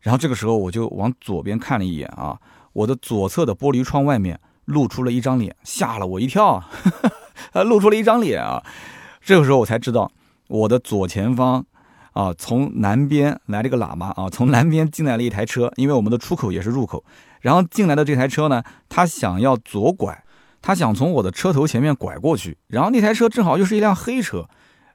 [0.01, 2.39] 然后这个时候我就往左边看了一眼啊。
[2.71, 6.69] 我的左侧的玻璃窗外面露出了一张脸，吓了我一跳，啊
[7.65, 8.63] 露出了一张脸啊！
[9.21, 10.11] 这个时候我才知道，
[10.49, 11.65] 我的左前方
[12.11, 17.03] 啊，从南边来了个喇嘛啊，从南边进来了一台车，因为我们的出口也是入口，
[17.39, 20.23] 然后进来的这台车呢，他想要左拐，
[20.61, 24.49] 他想从我的车头前面拐过去，然后那台车正好又是一辆黑车。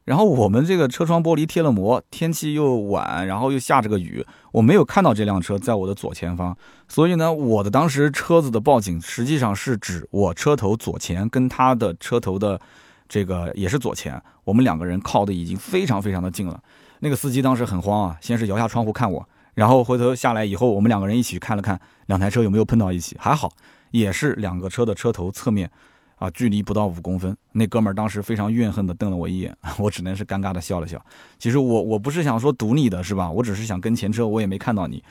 [0.04, 6.54] 然后我们这个车窗玻璃贴了膜，天气又晚，然后又下着个雨，我没有看到这辆车在我的左前方，
[6.88, 12.60] 所以呢，我的当时车子的报警实际上是指我车头左前跟他的车头的
[13.08, 16.60] 这个也是左前，我们两个人靠的已经非常非常的近了。
[17.00, 23.52] 那个司机当时很慌啊，先是摇下窗户看我，然后回头下来以后，我们两个人一起看了看两台车有没有碰到一起，还好，
[23.90, 25.70] 也是两个车的车头侧面。
[26.16, 27.36] 啊，距离不到五公分。
[27.52, 31.04] 那哥们儿当时非常怨恨的瞪了我一眼， 我只能是尴尬的笑了笑。
[31.40, 33.28] 其实我我不是想说堵你的是吧？
[33.28, 35.02] 我只是想跟前车，我也没看到你。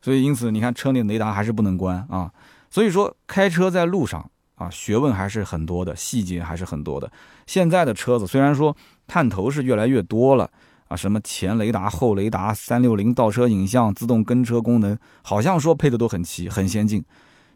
[0.00, 2.30] 所以因此你看车内雷达还是不能关啊。
[2.70, 7.10] 所以说开车在路上啊，学问还是很多的，细节还是很多的。
[7.46, 10.50] 现在的车子虽然说探头是越来越多了
[10.88, 17.04] 啊，什么前雷达、后雷达、三六零倒车影像、自动跟车功能，好像说配的都很齐、很先进，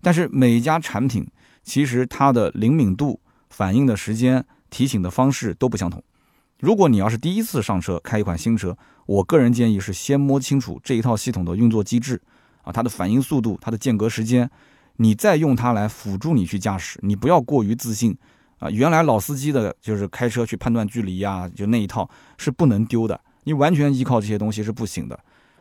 [0.00, 1.26] 但是每家产品。
[1.64, 6.02] 其实它的灵敏度、反应的时间、提醒的方式都不相同。
[6.60, 12.18] 如果你要是第一次上车开一款新车，我个人建议是先摸清楚这一套系统的运作机制
[12.62, 14.50] 啊，它的反应速度、它的间隔时间，
[14.98, 17.00] 你再用它来辅助你去驾驶。
[17.02, 18.16] 你不要过于自信
[18.58, 18.70] 啊！
[18.70, 23.20] 原来老司机的就是开车去判断距离呀，就那一套是不能丢的。
[23.44, 25.18] 你完全依靠这些东西是不行的。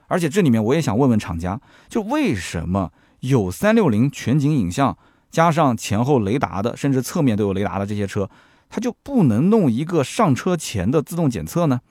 [0.07, 4.97] 而且这里面我也想问问厂家，就为什么有三六零全景影像？
[5.29, 8.29] 加上前后雷达的，甚至侧面都有雷达的这些车，
[8.69, 11.81] 它就不能弄一个上车前的自动检测呢？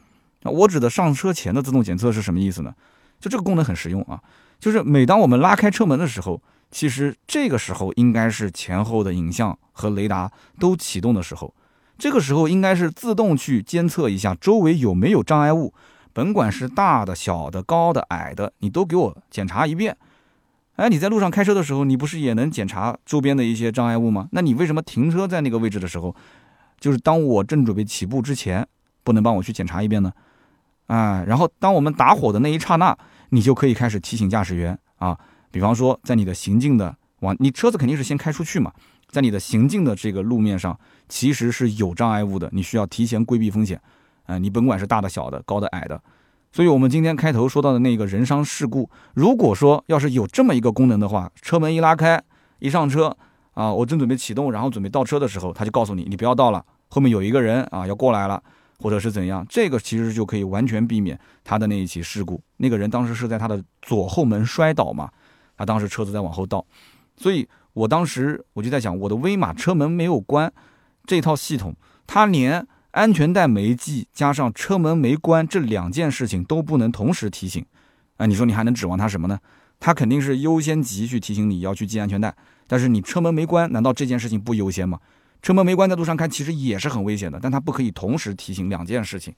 [0.43, 2.75] 啊，我指的上车前的自动检测是什么意思呢？
[3.21, 4.21] 就这个功能很实用啊，
[4.59, 6.43] 就是每当我们拉开车门的时候，
[6.77, 11.55] 其实这个时候应该是前后的影像和雷达都启动的时候，
[11.97, 15.73] 这个时候应该是自动去监测一下周围有没有障碍物，
[16.13, 19.97] 甭管是大的、小的、高的、矮的，你都给我检查一遍。
[20.75, 24.29] 哎，你在路上开车的时候，你不是也能检查周边的一些障碍物吗？
[24.33, 26.15] 那你为什么停车在那个位置的时候，
[26.79, 28.69] 就是当我正准备起步之前，
[29.03, 30.13] 不能帮我去检查一遍呢？
[30.89, 32.95] 啊，然后当我们打火的那一刹那，
[33.31, 35.19] 你就可以开始提醒驾驶员啊，
[35.57, 38.71] 比方说在你的行进的往，你车子肯定是先开出去嘛，
[39.09, 43.81] 在你的行进的这个路面上，其实是有障碍物的，你需要提前规避风险。
[44.27, 45.99] 啊，你甭管是大的、小的、高的、矮的。
[46.53, 52.23] 所以，我们今天开头说到的那个人伤事故，如果说要是有这么一个功能的话，车门一拉开，
[52.59, 53.17] 一上车
[53.55, 58.43] 啊，我正准备启动，然后准备倒车的时候，他就告诉你，你不要倒了，后面有一个人啊要过来了，
[58.79, 62.39] 或者是怎样，这个其实就可以完全避免他的那一起事故。
[62.59, 65.09] 那个人当时是在他的左后门摔倒嘛，
[65.57, 66.65] 他当时车子在往后倒，
[67.17, 70.53] 所以我当时我就在想，我的威马车门没有关，
[71.07, 71.75] 这套系统
[72.07, 72.67] 它连。
[72.93, 77.63] 安全带没系，加上车门没关，这两件事情都不能同时提醒，
[78.17, 79.39] 啊，你说你还能指望它什么呢？
[79.79, 82.35] 它肯定是优先级去提醒你要去系安全带，
[82.67, 84.99] 但是你车门没关，难道这件事情不优先吗？
[85.43, 89.35] 车门没关在路上开其实也是很危险的，但它不可以同时提醒两件事情，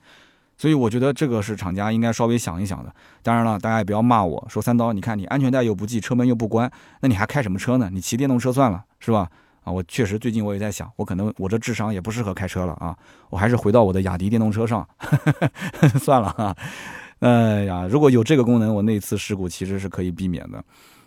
[0.58, 2.92] 所以我觉得这个是厂家应该稍微想一想的。
[3.22, 7.88] 当然了，大家也不要骂我说三刀，你看你安全带又不系，车门又不关，那你还开什么车呢？
[7.90, 9.30] 你骑电动车算了，是吧？
[9.62, 12.96] 啊，我确实最近我也在想，我可能我这智商也不适合开车了啊，
[13.30, 14.86] 我还是回到我的雅迪电动车上
[16.00, 16.56] 算了哈。
[17.20, 20.62] 哎呀，如果有这个功能，我那次事故其实是可以避免的。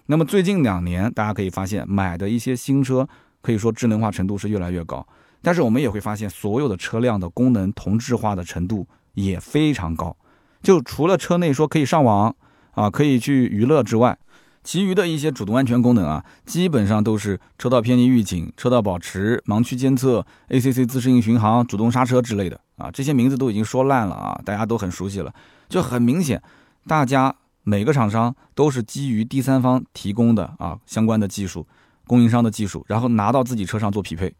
[0.06, 3.08] 那么最近两年，大家可以发现买的一些新车，
[3.42, 5.06] 可以说智能化程度是越来越高，
[5.42, 10.16] 但是我们也会发现，所有的车辆的功能同质化的程度也非常高。
[10.62, 12.36] 就除了车内说可以上网
[12.72, 14.18] 啊，可以去娱乐之外。
[14.64, 25.34] 其余的一些主动安全功能啊，基本上都是车道偏离预警、车道保持、盲区监测、ACC 自适应巡航、主动刹车之类的啊，这些名字都已经说烂了啊，大家都很熟悉了。
[25.68, 26.40] 就很明显，
[26.86, 31.66] 大家每个厂商都是基于第三方提供的啊相关的技术，
[32.06, 34.32] 供应商的技术，然后拿到自己车上做匹配。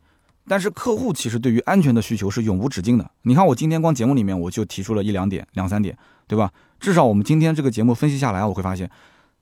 [0.48, 3.12] 但是客户其实对于安全的需求是永无止境的。
[3.24, 6.52] 你看我今天光节目里面我就提出了一两点、两三点，对吧？
[6.80, 8.90] 至少我们今天这个节目分析下来，我会发现。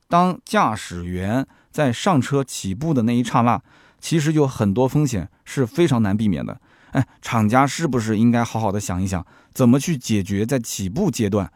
[0.07, 3.61] 当驾驶员在上车起步的那一刹那，
[3.99, 6.59] 其实有很多风险是非常难避免的。
[6.91, 11.51] 哎，厂家是不是应该好好的想一想，怎么去解决在起步阶段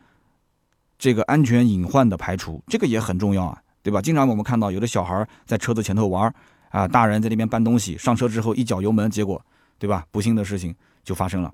[0.99, 2.63] 这个安全隐患的排除？
[2.67, 3.99] 这个也很重要啊，对吧？
[3.99, 6.31] 经常我们看到有的小孩在车子前头玩
[6.73, 9.39] 啊，大人在那边搬东西，上车之后一脚油门，结果，
[9.77, 10.03] 对吧？
[10.09, 11.53] 不幸的事情就发生了。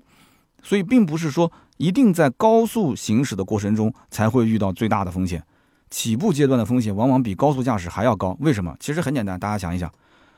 [0.62, 5.44] 所以，并不是说一定在高速行驶的过程中才会遇到最大的风险。
[5.90, 8.74] 起步阶段的风险往往比高速驾驶还要高，为什么？
[8.80, 9.92] 其实很简单，大家想一想，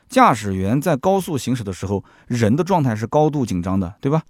[0.09, 4.23] 驾驶员在高速行驶的时候，人的状态是高度紧张的，对吧？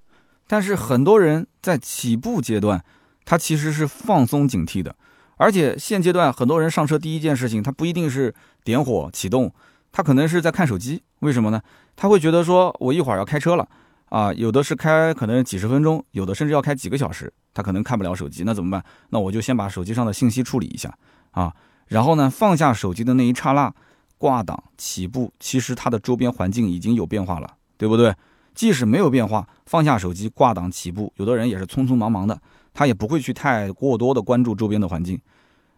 [0.46, 2.84] 但是很多人在起步阶段，
[3.24, 4.94] 他其实是放松警惕的，
[5.36, 8.34] 而且现阶段很多人上车第一件事情，他不一定是
[8.64, 9.50] 点火启动，
[9.92, 11.62] 他可能是在看手机，为什么呢？
[11.94, 13.68] 他会觉得说，我一会儿要开车了。
[14.08, 18.84] 啊，有的是开可能几十分钟，有的甚至要开几个小时，他可能看不了手机，那怎么办？
[19.08, 20.92] 那我就先把手机上的信息处理一下
[21.30, 21.54] 啊，
[21.86, 23.72] 然后呢，放下手机的那一刹那，
[24.18, 28.14] 挂档起步，其实它的周边环境已经有变化了，对不对？
[28.54, 32.38] 即使没有变化，放下手机挂档起步，有的人也是匆匆忙忙的，
[32.74, 35.18] 他也不会去太过多的关注周边的环境。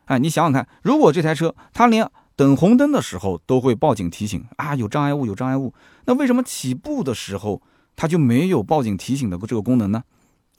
[0.06, 5.72] 哎，你想想看，如果这台车它连等红灯的时候都会报警提醒啊，有障碍物，有障碍物。
[6.06, 7.62] 那为什么起步的时候
[7.94, 10.02] 它就没有报警提醒的这个功能呢？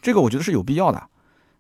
[0.02, 1.04] 这个我觉得是有必要的。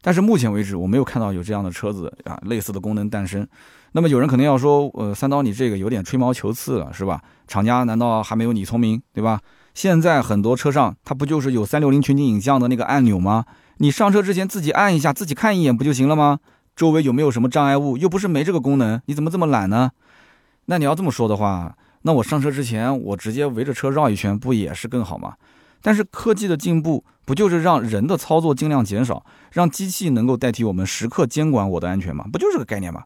[0.01, 3.45] 但是目前为止我没有看到有这样的车子啊，类似的功能诞生。
[3.93, 7.21] 那么有人肯定要说，呃，三刀你这个有点吹毛求疵了，是吧？
[7.47, 9.41] 厂家难道还没有你聪明，对吧？
[9.73, 13.45] 现在很多车上它不就是有三六零全景影像的那个按钮吗？
[13.77, 16.39] 你上车之前自己按一下，自己看一眼不就行了吗？
[16.75, 17.97] 周围有没有什么障碍物？
[17.97, 19.91] 又不是没这个功能，你怎么这么懒呢？
[20.65, 25.35] 那你要这么说的话，那我上车之前我直接围着车绕一圈，不也是更好吗？
[25.81, 32.25] 但是科技的进步不就是让人的操作尽量减少，让机器能够代替我们时刻监管我的安全吗？
[32.33, 33.03] 不就是个概念吗？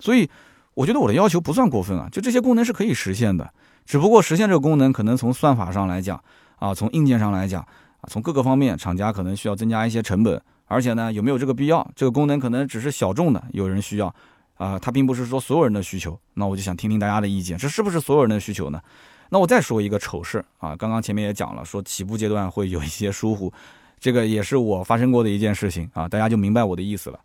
[0.00, 0.28] 所以
[0.74, 3.52] 我觉得我的要求不算过分啊，就这些功能是可以实现的，
[3.86, 6.20] 只不过实现这个功能可能从算法上来讲
[6.56, 11.88] 啊，从硬件上来讲啊，从各个方面厂家可能需要增加一些成本，而且呢有没有这个必要？
[11.94, 14.12] 这个功能可能只是小众的有人需要。
[14.58, 18.80] 啊，它并不是说所有人的需求，那我就想听听大家的意见，这是不是所有人的需求呢？
[19.30, 23.52] 那我再说一个丑事啊，刚刚前面也讲了，说起步阶段会有一些疏忽，
[24.00, 27.20] 这个也是我发生过的一件事情啊，大家就明白我的意思了。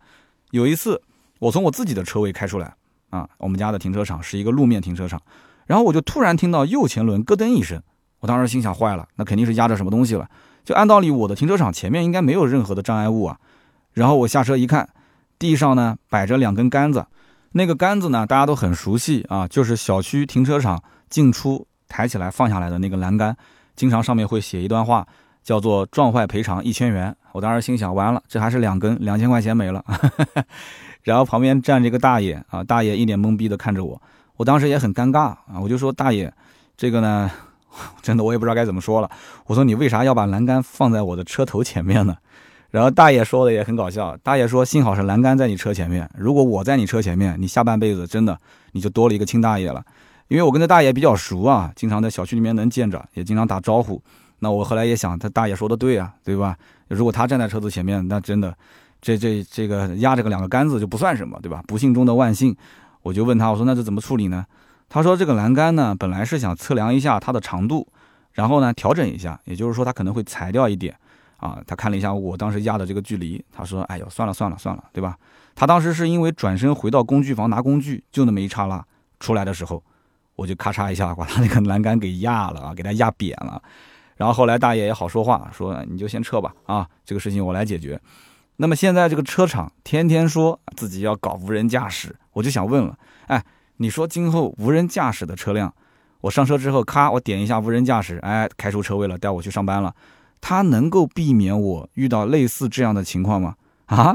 [0.50, 1.00] 有一次，
[1.38, 2.74] 我从我自己的车位开出来
[3.10, 5.20] 啊，我们家的停车场是一个路面停车场，
[5.66, 7.82] 然后我就突然听到右前轮咯噔一声，
[8.20, 10.28] 我当时心想坏了，那肯定是压着什么东西了。
[10.62, 13.38] 就按道理我的停车场前面应该没有任何的障碍物啊，
[13.92, 14.88] 然后我下车一看，
[15.38, 17.06] 地上呢摆着两根杆子。
[17.56, 23.36] 那个杆子呢，大家都很熟悉啊，就是小区停车场进出抬起来放下来的那个栏杆，
[23.76, 25.06] 经常上面会写一段话，
[25.44, 27.14] 叫做“撞坏赔偿一千元”。
[27.30, 29.84] 我当时心想，完了，这还是两根，两千块钱没了。
[31.02, 34.02] 然后旁边站着一个大爷啊，大爷一脸懵逼的看着我，
[34.36, 36.32] 我当时也很尴尬啊，我就说大爷，
[36.76, 37.30] 这个呢，
[38.02, 39.08] 真的我也不知道该怎么说了。
[39.46, 42.16] 我说你为啥要把栏杆放在我的车头前面呢？
[42.74, 48.36] 然后大爷说的也很搞笑，大爷说：“幸好是栏杆在你车前面，如果我在你车前面，你下半辈子真的
[48.72, 49.80] 你就多了一个亲大爷了。”
[50.26, 54.02] 因为我跟这大爷比较熟啊，经常在小区里面能见着，也经常打招呼。
[54.40, 56.56] 那我后来也想，他大爷说的对啊，对吧？
[56.88, 58.52] 如果他站在车子前面，那真的，
[59.00, 61.62] 这这这个压着个两个杆子就不算什么，对吧？
[61.68, 62.56] 不幸中的万幸。
[63.02, 64.44] 我就问他，我说那这怎么处理呢？
[64.88, 67.86] 他说这个栏杆呢，本来是想测量一下它的长度，
[68.32, 70.96] 然后呢调整一下，也就是说它可能会裁掉一点。
[71.44, 75.14] 啊，他看了一下我当时压的这个距离，他说：“哎呦，算了算了算了，对吧？”
[75.54, 78.82] 他当时是因为转身回到工具房拿工具，就那么一刹那，
[79.20, 79.82] 出来的时候，
[80.36, 83.62] 我就咔嚓一下把他那个栏杆给压了啊，给他压扁了。
[84.16, 88.00] 然后后来大爷也好说话，说：“你就先撤吧，啊，这个事情我来解决。”
[88.56, 93.44] 那么现在这个车厂天天说自己要搞无人驾驶，我就想问了，哎，
[93.76, 95.74] 你说今后无人驾驶的车辆，
[96.22, 99.94] 我上车之后，咔，我点一下无人驾驶，哎，开出车位了，带我去上班了。
[100.46, 103.54] 它能够避免我遇到类似这样的情况吗？
[103.86, 104.14] 啊，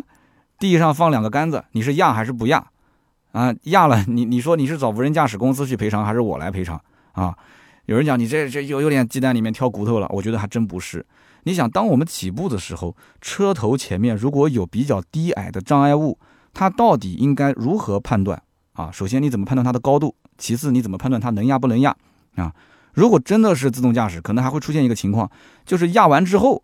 [0.59, 2.67] 地上放两个杆子，你是压还是不压？
[3.31, 6.79] 啊，压了，你你说你是找无人驾驶公司去赔偿，还是我来赔偿？
[7.13, 7.35] 啊，
[7.87, 11.03] 有人讲你这这有有点鸡蛋里面挑骨头了，我觉得还真不是。
[11.45, 16.19] 你想，当我们起步的时候，车头前面如果有比较低矮的障碍物，
[16.53, 18.39] 它到底应该如何判断？
[18.73, 20.13] 啊，首先你怎么判断它的高度？
[20.37, 21.95] 其次你怎么判断它能压不能压？
[22.35, 22.53] 啊？
[22.99, 25.31] 如果真的是自动驾驶，可能还会出现一个情况，
[25.65, 26.61] 就是压完之后，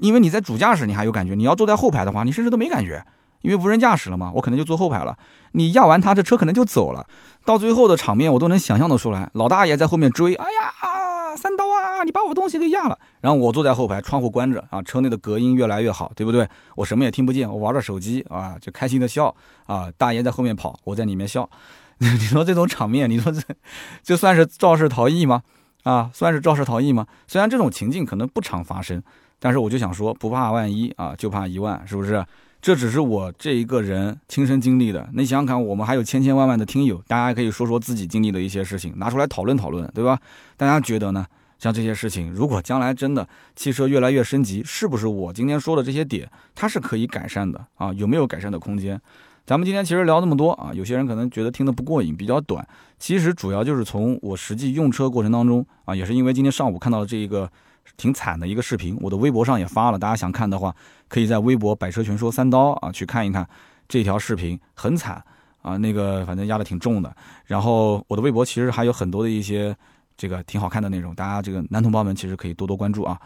[0.00, 3.06] 因为你在主驾驶你还有感觉，你要坐在后排的话，你甚至都没感觉，
[3.42, 5.16] 因为无人驾驶了嘛，我可能就坐后排了。
[5.52, 7.06] 你压完它，这车可能就走了。
[7.44, 12.98] 到最后的场面，我都能想象得出来，老大爷在后面追，哎呀，三刀啊，你把我东西给压了。
[13.20, 16.48] 然后我坐在后排，窗户关着啊，车内的隔音越来越好，对不对？
[16.74, 19.32] 我什么也听不见，我玩着手机啊，就开心的笑
[19.66, 19.88] 啊。
[19.96, 21.48] 大爷在后面跑，我在里面笑。
[22.18, 23.40] 你说这种场面，你说这
[24.02, 25.42] 就算是肇事逃逸吗？
[25.84, 27.06] 啊，算是肇事逃逸吗？
[27.28, 29.00] 虽然这种情境可能不常发生，
[29.38, 32.24] 但是我就想说，不怕万一啊，就怕一万，是不是？
[32.60, 35.08] 这只是我这一个人亲身经历的。
[35.14, 40.18] 你想想看，我们还有千千万万的听友，大家可以说说自己经历的一些事情，拿出来讨论讨论，对吧？
[40.56, 41.26] 大家觉得呢？
[41.58, 47.92] 像这些事情，如果将来真的汽车越来越升级，是不是我今天说的这些点，它是可以改善的啊？
[47.92, 49.00] 有没有改善的空间？
[49.44, 52.66] 咱们今天其实聊那么多啊，有些人可能觉得听得不过瘾，比较短。
[52.98, 57.50] 其实主要就是从我实际用车过程当中啊，也是因为今天上午看到了这一个
[57.96, 60.72] 挺惨的一个视频，我的微博上也发了，大家想看的话，
[61.08, 63.44] 可以在微博“百车全说三刀”啊去看一看
[63.88, 65.20] 这条视频，很惨
[65.60, 67.12] 啊，那个反正压的挺重的。
[67.46, 69.76] 然后我的微博其实还有很多的一些
[70.16, 73.20] 这个挺好看的内容，大家这个男同胞们其实可以多多关注啊。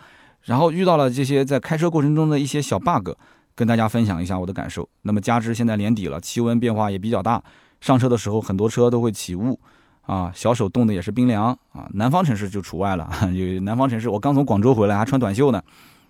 [0.45, 3.11] 然后遇到了这些在开车过程中的一些小 bug。
[3.57, 4.89] 跟大家分享一下我的感受。
[5.03, 7.43] 那么加之现在年底了，气温变化也比较大，
[7.81, 9.59] 上车的时候很多车都会起雾，
[10.03, 11.89] 啊，小手冻的也是冰凉啊。
[11.95, 15.61] 南方城市就除外了， 有南方城市，我刚从广州回来还穿短袖呢。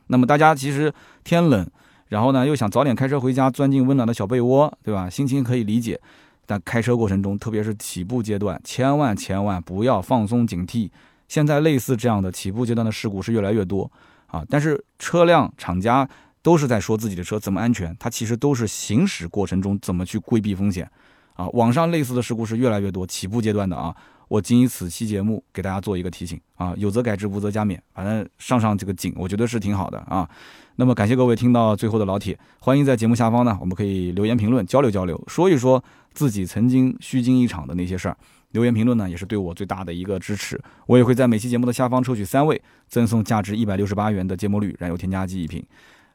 [0.09, 0.92] 那么大家其实
[1.24, 1.66] 天冷，
[2.09, 5.09] 然后呢又想早点开车回家，钻进温暖的小被窝，对吧？
[5.09, 6.01] 心情可以理解。
[6.49, 10.88] 但开车过程中，特别是起步阶段，千万千万不要放松警惕。
[11.26, 13.90] 现在类似这样的起步阶段的事故是越来越多
[14.28, 16.09] 啊，但是车辆厂家
[16.47, 20.88] 都是在说自己的车怎么安全，它其实都是行驶过程中怎么去规避风险
[21.34, 21.49] 啊。
[21.49, 23.92] 网上类似的事故是越来越多，起步阶段的啊。
[24.28, 30.28] 我仅以此期节目给大家做一个提醒啊，有则改之，无则加勉，反正上上这个警，我觉得是挺好的啊。
[30.76, 35.82] 那么感谢各位听到最后的老铁，欢迎在节目下方呢，我们可以留言评论交流交流，说一说
[36.12, 38.16] 自己曾经虚惊一场的那些事儿。
[38.53, 40.61] 留言评论呢，也是对我最大的一个支持。
[40.86, 45.61] 我也会在每期节目的下方抽取三位，赠送价值一百六十八元的芥末绿燃油添加剂一瓶。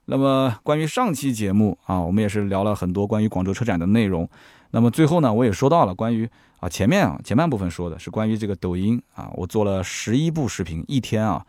[0.06, 4.30] 那么关于上期节目啊，我们也是聊了很多关于广州车展的内容。
[4.72, 6.30] 那么最后呢，我也说到了关于。
[6.62, 11.44] 啊，前面啊，前半部分说的是关于这个抖音啊，我做了十一部视频，一天啊，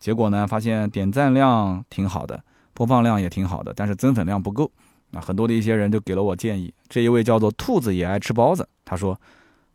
[0.00, 2.42] 结果呢，发现点赞量挺好的，
[2.72, 4.70] 播放量也挺好的，但是增粉量不够。
[5.12, 6.72] 啊，很多的一些人就给了我建议。
[6.88, 9.20] 这一位叫做兔子也爱吃包子，他说：“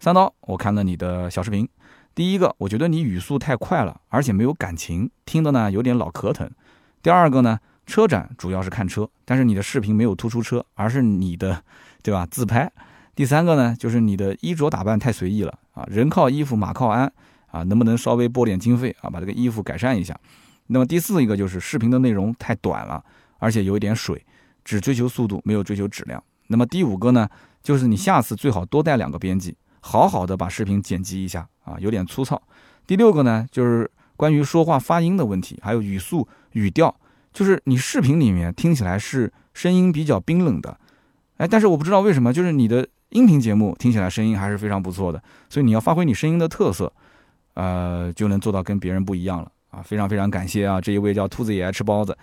[0.01, 1.69] 三刀，我看了你的小视频，
[2.15, 6.49] 第一个，我觉得你语速太快了，而且没有感情，听的呢有点老壳疼。
[7.03, 7.59] 第二个呢，
[7.89, 11.63] 车展主要是看车，但是你的视频没有突出车，而是你的，
[12.03, 12.27] 对吧？
[12.29, 12.71] 自拍。”
[13.15, 17.11] 第三个呢，就是你的衣着打扮太随意了啊，人靠衣服，马靠鞍
[17.47, 20.17] 啊，能不能稍微拨点经费啊，把这个衣服改善一下？
[20.67, 23.03] 那么第四一个就是视频的内容太短了，
[23.39, 24.23] 而且有一点水，
[24.63, 26.23] 只追求速度，没有追求质量。
[26.47, 27.27] 那么第五个呢，
[27.61, 32.41] 就是你下次最好多带两个编辑，好好的把视频剪辑一下啊，有点粗糙。
[32.87, 36.95] 第六个呢，就是关于说话发音的问题，还有语速、语调，
[37.33, 40.77] 就是你视频里面听起来是声音比较冰冷的，
[41.37, 42.87] 哎，但是我不知道为什么，就是你的。
[43.09, 45.19] 音频节目听起来声音还是非常不错的，
[45.49, 46.93] 所以你要发挥你声音的特色，
[47.55, 49.81] 呃，就能做到跟别人不一样了啊！
[49.81, 52.15] 非常非常感谢啊，这一位叫兔子也爱吃包子。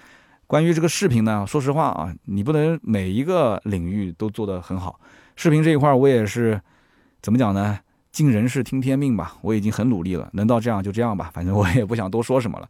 [0.46, 5.00] 关于这个视频呢，说实话啊，你不能每一个领域都做得很好。
[5.34, 6.60] 视频这一块我也是
[7.20, 7.80] 怎么讲呢？
[8.12, 12.68] 尽人事听天命吧，我已经很努力了，能到这样就这样吧，反正我也不想多说什么了。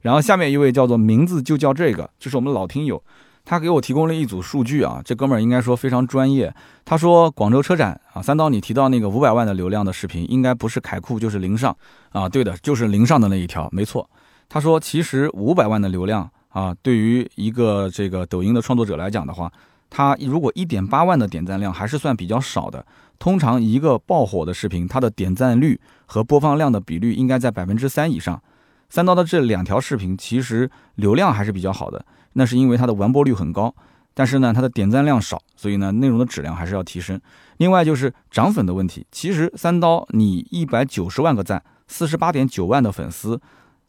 [0.00, 3.02] 然后下面一位叫做名字就叫这个，这是我们老听友。
[3.44, 6.54] 他给我提供了一组数据啊，这哥们儿应该说非常专业。
[6.84, 11.74] 他说广州车展啊，三刀你提到那个五百万的流量的视频，应该不是凯酷就是零上
[12.10, 14.08] 啊，对的，就是零上的那一条，没错。
[14.50, 19.50] 他说其实五百万的流量啊，对于一个这个抖音的创作者来讲的话，
[19.88, 22.84] 他如果一点八万的点赞量还是算比较少的。
[23.18, 28.40] 通常一个爆火的视频，它的点赞率和播放量的比率应该在百分之三以上。
[28.88, 32.04] 三刀的这两条视频其实流量还是比较好的。
[32.34, 33.74] 那是因为它的完播率很高，
[34.14, 37.20] 但是呢，它的点赞量少，所以呢，内容的质量还是要提升。
[37.56, 43.40] 另外就是涨粉的问题，其实三刀你一百九十万个赞，四十八点九万的粉丝，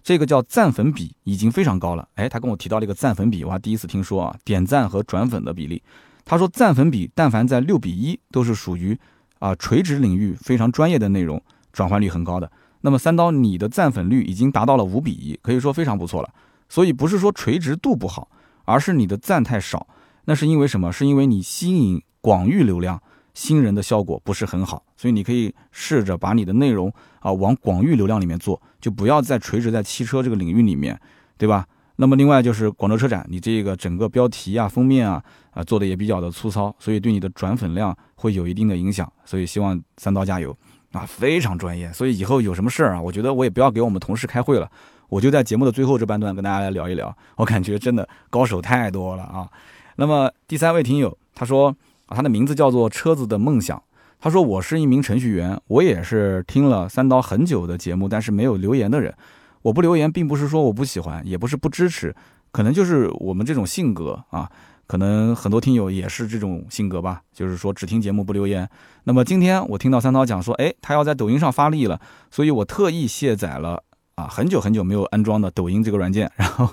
[0.02, 2.08] 这个叫赞粉比已经非常高了。
[2.16, 5.84] 哎，他跟我提到了一个赞粉比，我还第一次听说啊，点赞和转粉的比例。
[6.26, 8.98] 他说赞粉比但凡在六比一，都是属于
[9.38, 11.40] 啊垂直领域非常专业的内容，
[11.72, 12.52] 转换率很高的。
[12.82, 16.30] 那么三刀你的赞粉率已经达到了五比一，可以说非常不错了。
[16.68, 18.30] 所以不是说垂直度不好。
[18.66, 19.88] 而是你的赞太少，
[20.26, 20.94] 那是因为什么？
[20.94, 23.02] 是因为你吸引广域流量
[23.34, 30.96] 新人的效果不是很好，所以你可以试着把你的内容啊往广域流量里面做，就不要再垂直在汽车这个领域里面，
[31.36, 31.66] 对吧？
[31.96, 35.20] 那么另外就是广州车展，你这个整个标题啊、封面啊
[35.50, 39.12] 啊做的也比较的粗糙，所以对你的转粉量会有一定的影响。
[39.26, 40.56] 所以希望三刀加油
[40.92, 41.92] 啊，非常专业。
[41.94, 44.70] 所以以后有什么事儿啊，我觉得我也不要给我们同事开会了。
[45.10, 49.50] 我就在节目的最后这半段跟大家来聊一聊，我感觉真的高手太多了啊。
[49.96, 51.76] 那么第三位听友他说
[52.06, 53.82] 啊，他的名字叫做车子的梦想。
[54.22, 59.14] 他说我是一名程序员，我也是听了三刀很久的节目，但是没有留言的人。
[59.62, 62.14] 我不留言，并不是说我不喜欢，也不是不支持，
[62.52, 64.52] 可能就是我们这种性格啊。
[64.90, 68.68] 可能很多听友也是这种性格吧，就是说只听节目不留言。
[69.04, 73.84] 那么今天我听到三刀讲说，哎，他要在抖音上发力了，所以我特意卸载了。
[74.16, 76.68] 啊，很久很久没有安装的抖音这个软件，然后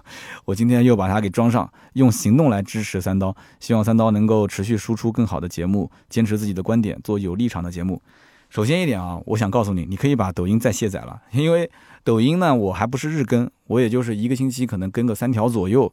[0.46, 8.00] 我今天又把它给装上，用行动来支持三刀，希望三刀能够持续输出更好的节目，坚持自己的观点，做有立场的节目。
[8.48, 11.70] 首先一点啊，我想告诉你，你可以把抖音再卸载了，因为
[12.02, 15.92] 抖音呢，我还不是日更，我也就是一个星期可能更个三条左右。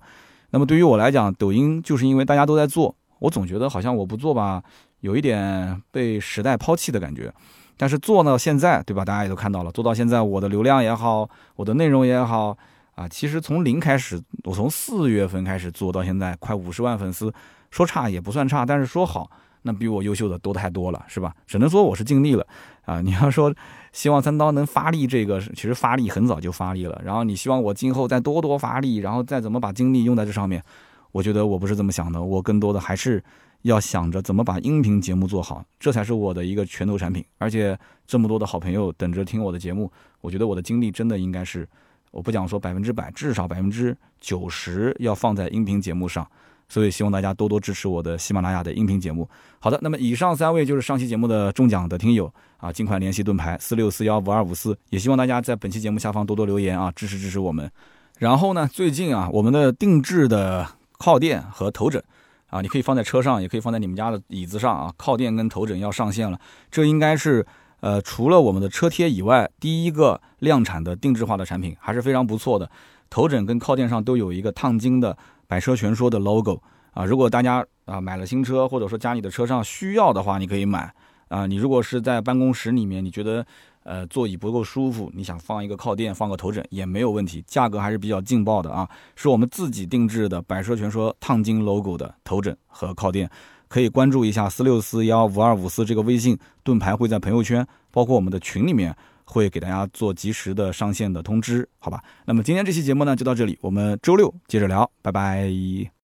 [0.53, 4.61] 那么对于我来讲，抖音就是因为大家都在做，我总觉得好像我不做吧，
[4.99, 7.33] 有一点被时代抛弃的感觉。
[7.75, 9.03] 但是做到现在，对吧？
[9.03, 12.55] 大家也都看到了，做到现在，我的流量也好，我的内容也好，
[12.93, 17.33] 啊，其实从零开始，我从四月份开始做到现在，快五十万粉丝，
[17.71, 19.27] 说差也不算差，但是说好，
[19.63, 21.33] 那比我优秀的多太多了，是吧？
[21.47, 22.45] 只能说我是尽力了，
[22.85, 23.51] 啊，你要说
[23.93, 30.61] 希望三刀能发力，这个其实发力很早就发力了，然后你希望我今后再多多发力，然后再怎么把精力用在这上面，
[31.13, 33.23] 我觉得我不是这么想的，我更多的还是。
[33.63, 37.23] 要想着怎么把音频节目做好，这才是我的一个拳头产品。
[37.37, 39.89] 而且这么多的好朋友等着听我的节目，
[40.19, 41.65] 我觉得我的精力真的应该是，
[42.11, 46.29] 我不讲说百分之百，至少百分之九十要放在音频节目上。
[46.73, 49.29] 所以希望大家多多支持我的喜马拉雅的音频节目。
[49.59, 54.75] 好的，那么以上三位就是上期节目的中奖的听友啊，尽快联系盾牌四六四幺五二五四。
[54.89, 57.69] 也希望大家在本期节目下方多多留言啊，支持支持我们。
[58.17, 60.67] 然后呢，最近啊，我们的定制的
[60.97, 62.03] 靠垫和头枕
[62.47, 64.91] 啊，你可以放在车上，也可以放在你们家的椅子上啊。
[64.97, 66.39] 靠垫跟头枕要上线了，
[66.71, 67.45] 这应该是
[67.81, 72.67] 呃除了我们的车贴以外，第一个量产的定制化的产品，还是非常不错的。
[73.11, 75.15] 头枕跟靠垫上都有一个烫金的。
[75.53, 76.59] 百车全说的 logo
[76.93, 80.91] 啊，如果大家啊买了新车，或者说家里的车上需要的话，你可以买
[81.27, 81.45] 啊。
[81.45, 83.45] 你如果是在办公室里面，你觉得
[83.83, 88.89] 呃座椅不够舒服，你想放一个靠垫，放个头枕也没有问题，价格还是比较劲爆的啊。
[89.15, 93.29] 是我们自己定制的百车全说烫金 logo 的头枕和靠垫，
[93.67, 98.95] 可以关注一下四六四幺五二五四这个微信盾牌会在朋友圈，包括我们的群里面。
[99.25, 102.01] 会给大家做及时的上线的通知，好吧？
[102.25, 105.51] 那么今天这期节目呢就到这里，我们周六接着聊，拜拜。